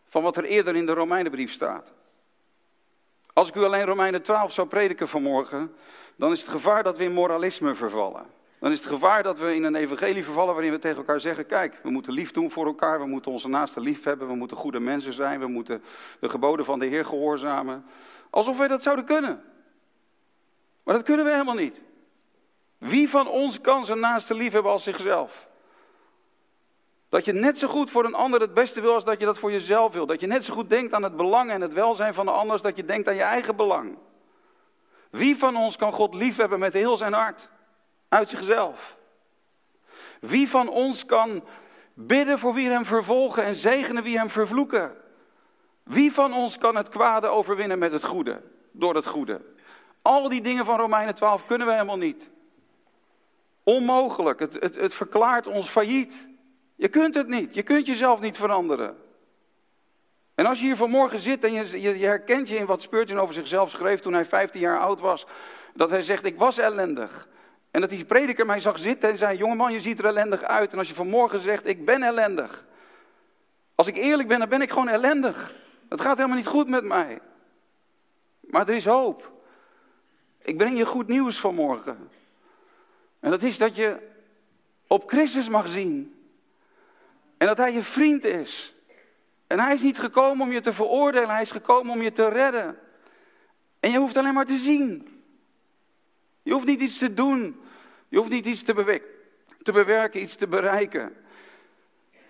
van 0.08 0.22
wat 0.22 0.36
er 0.36 0.44
eerder 0.44 0.76
in 0.76 0.86
de 0.86 0.92
Romeinenbrief 0.92 1.52
staat. 1.52 1.92
Als 3.32 3.48
ik 3.48 3.54
u 3.54 3.62
alleen 3.62 3.84
Romeinen 3.84 4.22
12 4.22 4.52
zou 4.52 4.68
prediken 4.68 5.08
vanmorgen, 5.08 5.74
dan 6.16 6.32
is 6.32 6.40
het 6.40 6.50
gevaar 6.50 6.82
dat 6.82 6.96
we 6.96 7.04
in 7.04 7.12
moralisme 7.12 7.74
vervallen. 7.74 8.26
Dan 8.58 8.72
is 8.72 8.78
het 8.78 8.88
gevaar 8.88 9.22
dat 9.22 9.38
we 9.38 9.54
in 9.54 9.64
een 9.64 9.74
evangelie 9.76 10.24
vervallen 10.24 10.54
waarin 10.54 10.72
we 10.72 10.78
tegen 10.78 10.96
elkaar 10.96 11.20
zeggen: 11.20 11.46
Kijk, 11.46 11.78
we 11.82 11.90
moeten 11.90 12.12
lief 12.12 12.32
doen 12.32 12.50
voor 12.50 12.66
elkaar, 12.66 12.98
we 12.98 13.06
moeten 13.06 13.32
onze 13.32 13.48
naasten 13.48 13.82
lief 13.82 14.04
hebben, 14.04 14.28
we 14.28 14.34
moeten 14.34 14.56
goede 14.56 14.80
mensen 14.80 15.12
zijn, 15.12 15.40
we 15.40 15.46
moeten 15.46 15.82
de 16.20 16.28
geboden 16.28 16.64
van 16.64 16.78
de 16.78 16.86
Heer 16.86 17.04
gehoorzamen. 17.04 17.84
Alsof 18.30 18.58
wij 18.58 18.68
dat 18.68 18.82
zouden 18.82 19.04
kunnen. 19.04 19.54
Maar 20.86 20.94
dat 20.94 21.04
kunnen 21.04 21.24
we 21.24 21.30
helemaal 21.30 21.54
niet. 21.54 21.82
Wie 22.78 23.10
van 23.10 23.28
ons 23.28 23.60
kan 23.60 23.84
zijn 23.84 24.00
naaste 24.00 24.34
lief 24.34 24.52
hebben 24.52 24.72
als 24.72 24.82
zichzelf? 24.82 25.48
Dat 27.08 27.24
je 27.24 27.32
net 27.32 27.58
zo 27.58 27.68
goed 27.68 27.90
voor 27.90 28.04
een 28.04 28.14
ander 28.14 28.40
het 28.40 28.54
beste 28.54 28.80
wil 28.80 28.94
als 28.94 29.04
dat 29.04 29.18
je 29.18 29.24
dat 29.24 29.38
voor 29.38 29.50
jezelf 29.50 29.92
wil. 29.92 30.06
Dat 30.06 30.20
je 30.20 30.26
net 30.26 30.44
zo 30.44 30.54
goed 30.54 30.70
denkt 30.70 30.94
aan 30.94 31.02
het 31.02 31.16
belang 31.16 31.50
en 31.50 31.60
het 31.60 31.72
welzijn 31.72 32.14
van 32.14 32.26
de 32.26 32.32
ander 32.32 32.52
als 32.52 32.62
dat 32.62 32.76
je 32.76 32.84
denkt 32.84 33.08
aan 33.08 33.14
je 33.14 33.22
eigen 33.22 33.56
belang. 33.56 33.98
Wie 35.10 35.36
van 35.36 35.56
ons 35.56 35.76
kan 35.76 35.92
God 35.92 36.14
lief 36.14 36.36
hebben 36.36 36.58
met 36.58 36.72
heel 36.72 36.96
zijn 36.96 37.12
hart? 37.12 37.48
Uit 38.08 38.28
zichzelf. 38.28 38.96
Wie 40.20 40.48
van 40.48 40.68
ons 40.68 41.06
kan 41.06 41.44
bidden 41.94 42.38
voor 42.38 42.54
wie 42.54 42.68
hem 42.68 42.84
vervolgen 42.84 43.44
en 43.44 43.54
zegenen 43.54 44.02
wie 44.02 44.18
hem 44.18 44.30
vervloeken? 44.30 44.96
Wie 45.82 46.12
van 46.12 46.34
ons 46.34 46.58
kan 46.58 46.76
het 46.76 46.88
kwade 46.88 47.26
overwinnen 47.26 47.78
met 47.78 47.92
het 47.92 48.04
goede, 48.04 48.42
door 48.70 48.94
het 48.94 49.06
goede? 49.06 49.55
Al 50.06 50.28
die 50.28 50.40
dingen 50.40 50.64
van 50.64 50.78
Romeinen 50.78 51.14
12 51.14 51.46
kunnen 51.46 51.66
we 51.66 51.72
helemaal 51.72 51.96
niet. 51.96 52.30
Onmogelijk. 53.62 54.40
Het, 54.40 54.54
het, 54.60 54.74
het 54.74 54.94
verklaart 54.94 55.46
ons 55.46 55.68
failliet. 55.68 56.26
Je 56.76 56.88
kunt 56.88 57.14
het 57.14 57.28
niet. 57.28 57.54
Je 57.54 57.62
kunt 57.62 57.86
jezelf 57.86 58.20
niet 58.20 58.36
veranderen. 58.36 58.96
En 60.34 60.46
als 60.46 60.58
je 60.58 60.64
hier 60.64 60.76
vanmorgen 60.76 61.18
zit 61.18 61.44
en 61.44 61.52
je, 61.52 61.80
je, 61.80 62.06
herkent 62.06 62.48
je 62.48 62.56
in 62.56 62.66
wat 62.66 62.82
Spurgeon 62.82 63.20
over 63.20 63.34
zichzelf 63.34 63.70
schreef 63.70 64.00
toen 64.00 64.12
hij 64.12 64.24
15 64.24 64.60
jaar 64.60 64.78
oud 64.78 65.00
was. 65.00 65.26
Dat 65.74 65.90
hij 65.90 66.02
zegt, 66.02 66.24
ik 66.24 66.38
was 66.38 66.58
ellendig. 66.58 67.28
En 67.70 67.80
dat 67.80 67.90
die 67.90 68.04
prediker 68.04 68.46
mij 68.46 68.60
zag 68.60 68.78
zitten 68.78 69.10
en 69.10 69.18
zei, 69.18 69.38
jongeman, 69.38 69.72
je 69.72 69.80
ziet 69.80 69.98
er 69.98 70.04
ellendig 70.04 70.42
uit. 70.42 70.72
En 70.72 70.78
als 70.78 70.88
je 70.88 70.94
vanmorgen 70.94 71.38
zegt, 71.38 71.66
ik 71.66 71.84
ben 71.84 72.02
ellendig. 72.02 72.64
Als 73.74 73.86
ik 73.86 73.96
eerlijk 73.96 74.28
ben, 74.28 74.38
dan 74.38 74.48
ben 74.48 74.62
ik 74.62 74.70
gewoon 74.70 74.88
ellendig. 74.88 75.54
Het 75.88 76.00
gaat 76.00 76.16
helemaal 76.16 76.36
niet 76.36 76.46
goed 76.46 76.68
met 76.68 76.84
mij. 76.84 77.20
Maar 78.40 78.68
er 78.68 78.74
is 78.74 78.84
hoop. 78.84 79.34
Ik 80.46 80.56
breng 80.56 80.78
je 80.78 80.86
goed 80.86 81.08
nieuws 81.08 81.40
vanmorgen. 81.40 82.10
En 83.20 83.30
dat 83.30 83.42
is 83.42 83.58
dat 83.58 83.76
je 83.76 83.96
op 84.86 85.08
Christus 85.08 85.48
mag 85.48 85.68
zien. 85.68 86.24
En 87.36 87.46
dat 87.46 87.56
Hij 87.56 87.72
je 87.72 87.82
vriend 87.82 88.24
is. 88.24 88.74
En 89.46 89.60
Hij 89.60 89.74
is 89.74 89.82
niet 89.82 89.98
gekomen 89.98 90.46
om 90.46 90.52
je 90.52 90.60
te 90.60 90.72
veroordelen, 90.72 91.28
Hij 91.28 91.42
is 91.42 91.50
gekomen 91.50 91.92
om 91.92 92.02
je 92.02 92.12
te 92.12 92.28
redden. 92.28 92.78
En 93.80 93.90
je 93.90 93.98
hoeft 93.98 94.16
alleen 94.16 94.34
maar 94.34 94.44
te 94.44 94.56
zien. 94.58 95.22
Je 96.42 96.52
hoeft 96.52 96.66
niet 96.66 96.80
iets 96.80 96.98
te 96.98 97.14
doen. 97.14 97.60
Je 98.08 98.16
hoeft 98.16 98.30
niet 98.30 98.46
iets 98.46 98.62
te, 98.62 99.02
te 99.62 99.72
bewerken, 99.72 100.22
iets 100.22 100.36
te 100.36 100.46
bereiken. 100.46 101.16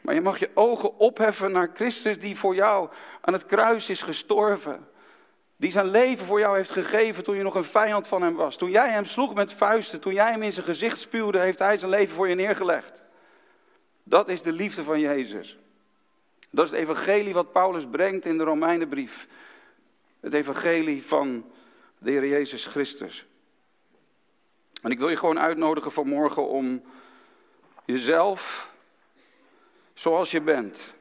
Maar 0.00 0.14
je 0.14 0.20
mag 0.20 0.38
je 0.38 0.50
ogen 0.55 0.98
opheffen 0.98 1.52
naar 1.52 1.70
Christus 1.74 2.18
die 2.18 2.38
voor 2.38 2.55
jou 2.55 2.90
aan 3.20 3.33
het 3.33 3.46
kruis 3.46 3.88
is 3.88 4.02
gestorven. 4.02 4.88
Die 5.57 5.71
zijn 5.71 5.90
leven 5.90 6.27
voor 6.27 6.38
jou 6.38 6.57
heeft 6.57 6.71
gegeven 6.71 7.25
toen 7.25 7.37
je 7.37 7.42
nog 7.42 7.55
een 7.55 7.64
vijand 7.64 8.09
van 8.09 8.23
hem 8.23 8.35
was. 8.35 8.57
Toen 8.57 8.71
jij 8.71 8.90
hem 8.90 9.05
sloeg 9.05 9.35
met 9.35 9.53
vuisten, 9.53 10.01
toen 10.01 10.14
jij 10.14 10.31
hem 10.31 10.42
in 10.42 10.53
zijn 10.53 10.66
gezicht 10.66 11.01
spuwde, 11.01 11.38
heeft 11.38 11.59
hij 11.59 11.79
zijn 11.79 11.90
leven 11.90 12.14
voor 12.14 12.29
je 12.29 12.35
neergelegd. 12.35 13.03
Dat 14.03 14.29
is 14.29 14.42
de 14.42 14.53
liefde 14.53 14.85
van 14.85 15.01
Jezus. 15.01 15.59
Dat 16.51 16.64
is 16.64 16.71
het 16.71 16.81
evangelie 16.81 17.35
wat 17.35 17.53
Paulus 17.53 17.87
brengt 17.87 18.25
in 18.25 18.38
de 18.38 18.45
Romeinenbrief. 18.45 19.27
Het 20.21 20.35
evangelie 20.35 21.07
van 21.07 21.51
de 21.99 22.11
Heer 22.11 22.27
Jezus 22.27 22.66
Christus. 22.66 23.27
En 24.83 24.90
ik 24.90 24.99
wil 24.99 25.09
je 25.09 25.16
gewoon 25.16 25.38
uitnodigen 25.38 25.92
vanmorgen 25.92 26.49
om 26.49 26.83
jezelf 27.85 28.71
zoals 29.95 30.31
je 30.31 30.40
bent. 30.40 30.95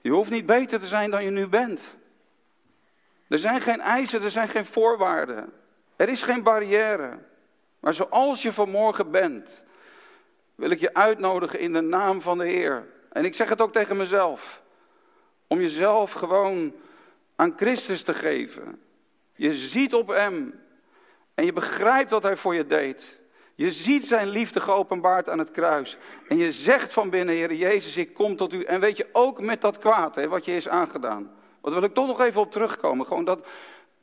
Je 0.00 0.10
hoeft 0.10 0.30
niet 0.30 0.46
beter 0.46 0.80
te 0.80 0.86
zijn 0.86 1.10
dan 1.10 1.24
je 1.24 1.30
nu 1.30 1.46
bent. 1.46 1.82
Er 3.32 3.38
zijn 3.38 3.60
geen 3.60 3.80
eisen, 3.80 4.22
er 4.22 4.30
zijn 4.30 4.48
geen 4.48 4.66
voorwaarden. 4.66 5.52
Er 5.96 6.08
is 6.08 6.22
geen 6.22 6.42
barrière. 6.42 7.18
Maar 7.80 7.94
zoals 7.94 8.42
je 8.42 8.52
vanmorgen 8.52 9.10
bent, 9.10 9.62
wil 10.54 10.70
ik 10.70 10.80
je 10.80 10.94
uitnodigen 10.94 11.58
in 11.58 11.72
de 11.72 11.80
naam 11.80 12.20
van 12.20 12.38
de 12.38 12.46
Heer. 12.46 12.86
En 13.12 13.24
ik 13.24 13.34
zeg 13.34 13.48
het 13.48 13.60
ook 13.60 13.72
tegen 13.72 13.96
mezelf. 13.96 14.62
Om 15.46 15.60
jezelf 15.60 16.12
gewoon 16.12 16.74
aan 17.36 17.52
Christus 17.56 18.02
te 18.02 18.14
geven. 18.14 18.82
Je 19.34 19.54
ziet 19.54 19.94
op 19.94 20.08
Hem 20.08 20.60
en 21.34 21.44
je 21.44 21.52
begrijpt 21.52 22.10
wat 22.10 22.22
Hij 22.22 22.36
voor 22.36 22.54
je 22.54 22.66
deed. 22.66 23.20
Je 23.54 23.70
ziet 23.70 24.06
Zijn 24.06 24.28
liefde 24.28 24.60
geopenbaard 24.60 25.28
aan 25.28 25.38
het 25.38 25.50
kruis. 25.50 25.96
En 26.28 26.36
je 26.36 26.52
zegt 26.52 26.92
van 26.92 27.10
binnen, 27.10 27.34
Heer 27.34 27.54
Jezus, 27.54 27.96
ik 27.96 28.14
kom 28.14 28.36
tot 28.36 28.52
U. 28.52 28.62
En 28.62 28.80
weet 28.80 28.96
je 28.96 29.08
ook 29.12 29.40
met 29.40 29.60
dat 29.60 29.78
kwaad, 29.78 30.14
hè, 30.14 30.28
wat 30.28 30.44
je 30.44 30.56
is 30.56 30.68
aangedaan. 30.68 31.40
Wat 31.62 31.72
wil 31.72 31.82
ik 31.82 31.94
toch 31.94 32.06
nog 32.06 32.20
even 32.20 32.40
op 32.40 32.50
terugkomen. 32.50 33.06
Gewoon 33.06 33.24
dat, 33.24 33.46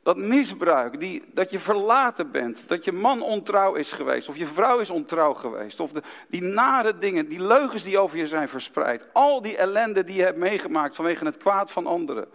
dat 0.02 0.16
misbruik, 0.16 1.00
die, 1.00 1.22
dat 1.32 1.50
je 1.50 1.58
verlaten 1.58 2.30
bent, 2.30 2.68
dat 2.68 2.84
je 2.84 2.92
man 2.92 3.22
ontrouw 3.22 3.74
is 3.74 3.92
geweest, 3.92 4.28
of 4.28 4.36
je 4.36 4.46
vrouw 4.46 4.78
is 4.78 4.90
ontrouw 4.90 5.34
geweest, 5.34 5.80
of 5.80 5.92
de, 5.92 6.02
die 6.28 6.42
nare 6.42 6.98
dingen, 6.98 7.28
die 7.28 7.42
leugens 7.42 7.82
die 7.82 7.98
over 7.98 8.18
je 8.18 8.26
zijn 8.26 8.48
verspreid, 8.48 9.06
al 9.12 9.42
die 9.42 9.56
ellende 9.56 10.04
die 10.04 10.16
je 10.16 10.22
hebt 10.22 10.38
meegemaakt 10.38 10.94
vanwege 10.94 11.24
het 11.24 11.36
kwaad 11.36 11.70
van 11.70 11.86
anderen. 11.86 12.28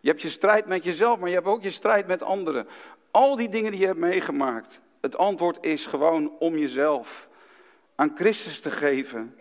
Je 0.00 0.08
hebt 0.08 0.22
je 0.22 0.28
strijd 0.28 0.66
met 0.66 0.84
jezelf, 0.84 1.18
maar 1.18 1.28
je 1.28 1.34
hebt 1.34 1.46
ook 1.46 1.62
je 1.62 1.70
strijd 1.70 2.06
met 2.06 2.22
anderen. 2.22 2.68
Al 3.10 3.36
die 3.36 3.48
dingen 3.48 3.70
die 3.70 3.80
je 3.80 3.86
hebt 3.86 3.98
meegemaakt, 3.98 4.80
het 5.00 5.16
antwoord 5.16 5.58
is 5.60 5.86
gewoon 5.86 6.32
om 6.38 6.56
jezelf 6.56 7.28
aan 7.94 8.12
Christus 8.14 8.60
te 8.60 8.70
geven 8.70 9.36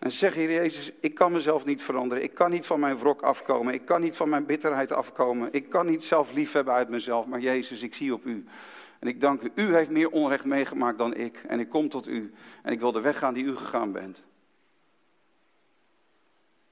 en 0.00 0.12
zeg, 0.12 0.34
Heer 0.34 0.52
Jezus, 0.52 0.92
ik 1.00 1.14
kan 1.14 1.32
mezelf 1.32 1.64
niet 1.64 1.82
veranderen. 1.82 2.24
Ik 2.24 2.34
kan 2.34 2.50
niet 2.50 2.66
van 2.66 2.80
mijn 2.80 2.98
wrok 2.98 3.22
afkomen. 3.22 3.74
Ik 3.74 3.84
kan 3.84 4.00
niet 4.00 4.16
van 4.16 4.28
mijn 4.28 4.46
bitterheid 4.46 4.92
afkomen. 4.92 5.52
Ik 5.52 5.68
kan 5.68 5.86
niet 5.86 6.04
zelf 6.04 6.32
lief 6.32 6.52
hebben 6.52 6.74
uit 6.74 6.88
mezelf. 6.88 7.26
Maar 7.26 7.40
Jezus, 7.40 7.82
ik 7.82 7.94
zie 7.94 8.14
op 8.14 8.24
u. 8.24 8.46
En 8.98 9.08
ik 9.08 9.20
dank 9.20 9.42
u. 9.42 9.52
U 9.54 9.74
heeft 9.74 9.90
meer 9.90 10.10
onrecht 10.10 10.44
meegemaakt 10.44 10.98
dan 10.98 11.14
ik. 11.14 11.42
En 11.48 11.60
ik 11.60 11.68
kom 11.68 11.88
tot 11.88 12.06
u. 12.06 12.34
En 12.62 12.72
ik 12.72 12.80
wil 12.80 12.92
de 12.92 13.00
weg 13.00 13.18
gaan 13.18 13.34
die 13.34 13.44
u 13.44 13.56
gegaan 13.56 13.92
bent. 13.92 14.22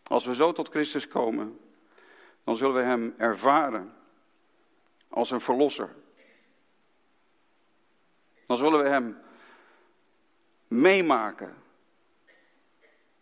Als 0.03 0.25
we 0.25 0.35
zo 0.35 0.53
tot 0.53 0.69
Christus 0.69 1.09
komen, 1.09 1.59
dan 2.45 2.57
zullen 2.57 2.75
we 2.75 2.83
Hem 2.83 3.15
ervaren 3.17 3.93
als 5.09 5.31
een 5.31 5.41
verlosser. 5.41 5.95
Dan 8.47 8.57
zullen 8.57 8.83
we 8.83 8.89
Hem 8.89 9.19
meemaken 10.69 11.55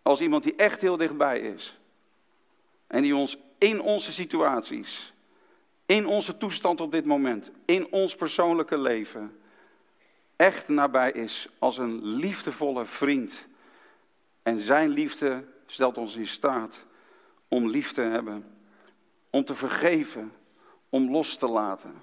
als 0.07 0.21
iemand 0.21 0.43
die 0.43 0.57
echt 0.57 0.81
heel 0.81 0.97
dichtbij 0.97 1.41
is. 1.41 1.79
En 2.87 3.03
die 3.03 3.17
ons 3.17 3.39
in 3.59 3.81
onze 3.81 4.13
situaties 4.13 5.15
in 5.87 6.07
onze 6.07 6.37
toestand 6.37 6.81
op 6.81 6.91
dit 6.93 7.05
moment, 7.05 7.51
in 7.65 7.93
ons 7.93 8.15
persoonlijke 8.15 8.79
leven, 8.79 9.41
echt 10.37 10.69
nabij 10.69 11.13
is 11.13 11.49
als 11.59 11.79
een 11.79 12.05
liefdevolle 12.05 12.85
vriend. 12.85 13.47
En 14.43 14.61
zijn 14.61 14.89
liefde 14.89 15.45
stelt 15.67 15.99
ons 15.99 16.15
in 16.15 16.27
staat 16.27 16.85
om 17.49 17.69
lief 17.69 17.93
te 17.93 18.01
hebben, 18.01 18.57
om 19.31 19.45
te 19.45 19.55
vergeven, 19.55 20.33
om 20.89 21.11
los 21.11 21.37
te 21.37 21.47
laten. 21.47 22.03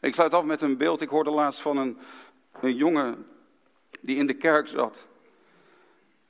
Ik 0.00 0.14
sluit 0.14 0.34
af 0.34 0.44
met 0.44 0.62
een 0.62 0.76
beeld. 0.76 1.00
Ik 1.00 1.08
hoorde 1.08 1.30
laatst 1.30 1.60
van 1.60 1.76
een, 1.76 1.98
een 2.60 2.74
jongen 2.74 3.26
die 4.06 4.16
in 4.16 4.26
de 4.26 4.34
kerk 4.34 4.68
zat. 4.68 5.06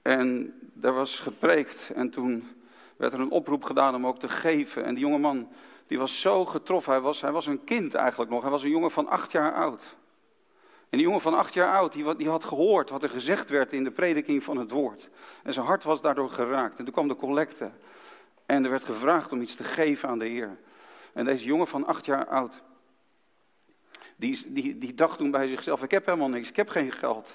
En 0.02 0.54
daar 0.72 0.94
was 0.94 1.18
gepreekt 1.18 1.90
en 1.94 2.10
toen 2.10 2.48
werd 2.96 3.12
er 3.12 3.20
een 3.20 3.30
oproep 3.30 3.64
gedaan 3.64 3.94
om 3.94 4.06
ook 4.06 4.18
te 4.18 4.28
geven. 4.28 4.84
En 4.84 4.94
die 4.94 5.04
jonge 5.04 5.18
man 5.18 5.48
die 5.86 5.98
was 5.98 6.20
zo 6.20 6.44
getroffen. 6.44 6.92
Hij 6.92 7.00
was, 7.00 7.20
hij 7.20 7.32
was 7.32 7.46
een 7.46 7.64
kind 7.64 7.94
eigenlijk 7.94 8.30
nog. 8.30 8.42
Hij 8.42 8.50
was 8.50 8.62
een 8.62 8.70
jongen 8.70 8.90
van 8.90 9.08
acht 9.08 9.32
jaar 9.32 9.54
oud. 9.54 9.96
En 10.88 10.98
die 10.98 11.06
jongen 11.06 11.20
van 11.20 11.34
acht 11.34 11.54
jaar 11.54 11.76
oud, 11.76 11.92
die, 11.92 12.16
die 12.16 12.28
had 12.28 12.44
gehoord 12.44 12.90
wat 12.90 13.02
er 13.02 13.08
gezegd 13.08 13.48
werd 13.48 13.72
in 13.72 13.84
de 13.84 13.90
prediking 13.90 14.44
van 14.44 14.56
het 14.56 14.70
woord. 14.70 15.08
En 15.42 15.52
zijn 15.52 15.66
hart 15.66 15.84
was 15.84 16.00
daardoor 16.00 16.30
geraakt. 16.30 16.78
En 16.78 16.84
toen 16.84 16.92
kwam 16.92 17.08
de 17.08 17.16
collecte. 17.16 17.70
En 18.46 18.64
er 18.64 18.70
werd 18.70 18.84
gevraagd 18.84 19.32
om 19.32 19.40
iets 19.40 19.54
te 19.54 19.64
geven 19.64 20.08
aan 20.08 20.18
de 20.18 20.26
Heer. 20.26 20.58
En 21.12 21.24
deze 21.24 21.44
jongen 21.44 21.66
van 21.66 21.86
acht 21.86 22.04
jaar 22.04 22.26
oud, 22.26 22.62
die, 24.16 24.52
die, 24.52 24.78
die 24.78 24.94
dacht 24.94 25.18
toen 25.18 25.30
bij 25.30 25.48
zichzelf, 25.48 25.82
ik 25.82 25.90
heb 25.90 26.06
helemaal 26.06 26.28
niks, 26.28 26.48
ik 26.48 26.56
heb 26.56 26.68
geen 26.68 26.92
geld. 26.92 27.34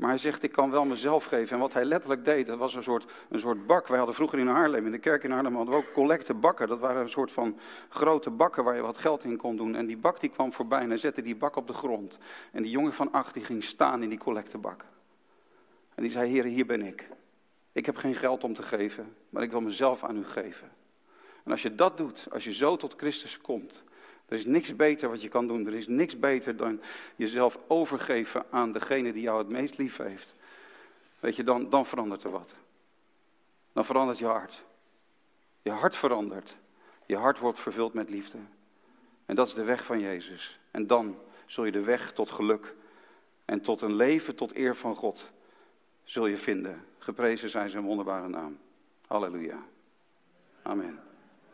Maar 0.00 0.08
hij 0.08 0.18
zegt, 0.18 0.42
ik 0.42 0.52
kan 0.52 0.70
wel 0.70 0.84
mezelf 0.84 1.24
geven. 1.24 1.54
En 1.54 1.58
wat 1.58 1.72
hij 1.72 1.84
letterlijk 1.84 2.24
deed, 2.24 2.46
dat 2.46 2.58
was 2.58 2.74
een 2.74 2.82
soort, 2.82 3.04
een 3.28 3.40
soort 3.40 3.66
bak. 3.66 3.86
Wij 3.86 3.96
hadden 3.96 4.14
vroeger 4.14 4.38
in 4.38 4.46
Haarlem, 4.46 4.86
in 4.86 4.92
de 4.92 4.98
kerk 4.98 5.24
in 5.24 5.30
Haarlem, 5.30 5.54
hadden 5.54 5.74
we 5.74 5.80
ook 5.80 5.92
collectebakken. 5.92 6.68
Dat 6.68 6.78
waren 6.78 7.02
een 7.02 7.08
soort 7.08 7.32
van 7.32 7.58
grote 7.88 8.30
bakken 8.30 8.64
waar 8.64 8.74
je 8.74 8.80
wat 8.80 8.98
geld 8.98 9.24
in 9.24 9.36
kon 9.36 9.56
doen. 9.56 9.74
En 9.74 9.86
die 9.86 9.96
bak 9.96 10.20
die 10.20 10.30
kwam 10.30 10.52
voorbij 10.52 10.80
en 10.80 10.88
hij 10.88 10.98
zette 10.98 11.22
die 11.22 11.36
bak 11.36 11.56
op 11.56 11.66
de 11.66 11.72
grond. 11.72 12.18
En 12.52 12.62
die 12.62 12.70
jongen 12.70 12.92
van 12.92 13.12
acht 13.12 13.34
die 13.34 13.44
ging 13.44 13.64
staan 13.64 14.02
in 14.02 14.08
die 14.08 14.18
collectebak. 14.18 14.84
En 15.94 16.02
die 16.02 16.12
zei, 16.12 16.30
heren, 16.30 16.50
hier 16.50 16.66
ben 16.66 16.82
ik. 16.82 17.08
Ik 17.72 17.86
heb 17.86 17.96
geen 17.96 18.14
geld 18.14 18.44
om 18.44 18.54
te 18.54 18.62
geven, 18.62 19.14
maar 19.30 19.42
ik 19.42 19.50
wil 19.50 19.60
mezelf 19.60 20.04
aan 20.04 20.16
u 20.16 20.24
geven. 20.24 20.70
En 21.44 21.50
als 21.50 21.62
je 21.62 21.74
dat 21.74 21.96
doet, 21.96 22.26
als 22.30 22.44
je 22.44 22.52
zo 22.52 22.76
tot 22.76 22.94
Christus 22.96 23.40
komt, 23.40 23.82
er 24.30 24.36
is 24.36 24.44
niks 24.44 24.76
beter 24.76 25.08
wat 25.08 25.22
je 25.22 25.28
kan 25.28 25.46
doen. 25.46 25.66
Er 25.66 25.74
is 25.74 25.86
niks 25.88 26.18
beter 26.18 26.56
dan 26.56 26.80
jezelf 27.16 27.58
overgeven 27.66 28.44
aan 28.50 28.72
degene 28.72 29.12
die 29.12 29.22
jou 29.22 29.38
het 29.38 29.48
meest 29.48 29.78
lief 29.78 29.96
heeft. 29.96 30.34
Weet 31.20 31.36
je, 31.36 31.44
dan, 31.44 31.70
dan 31.70 31.86
verandert 31.86 32.24
er 32.24 32.30
wat. 32.30 32.54
Dan 33.72 33.84
verandert 33.84 34.18
je 34.18 34.24
hart. 34.24 34.62
Je 35.62 35.70
hart 35.70 35.96
verandert. 35.96 36.56
Je 37.06 37.16
hart 37.16 37.38
wordt 37.38 37.58
vervuld 37.58 37.92
met 37.92 38.10
liefde. 38.10 38.38
En 39.26 39.34
dat 39.34 39.46
is 39.46 39.54
de 39.54 39.64
weg 39.64 39.84
van 39.84 40.00
Jezus. 40.00 40.58
En 40.70 40.86
dan 40.86 41.16
zul 41.46 41.64
je 41.64 41.72
de 41.72 41.84
weg 41.84 42.12
tot 42.12 42.30
geluk 42.30 42.74
en 43.44 43.60
tot 43.60 43.80
een 43.80 43.94
leven 43.94 44.34
tot 44.34 44.56
eer 44.56 44.76
van 44.76 44.96
God 44.96 45.30
zul 46.04 46.26
je 46.26 46.36
vinden. 46.36 46.84
Geprezen 46.98 47.50
zijn 47.50 47.70
zijn 47.70 47.84
wonderbare 47.84 48.28
naam. 48.28 48.58
Halleluja. 49.06 49.62
Amen. 50.62 51.09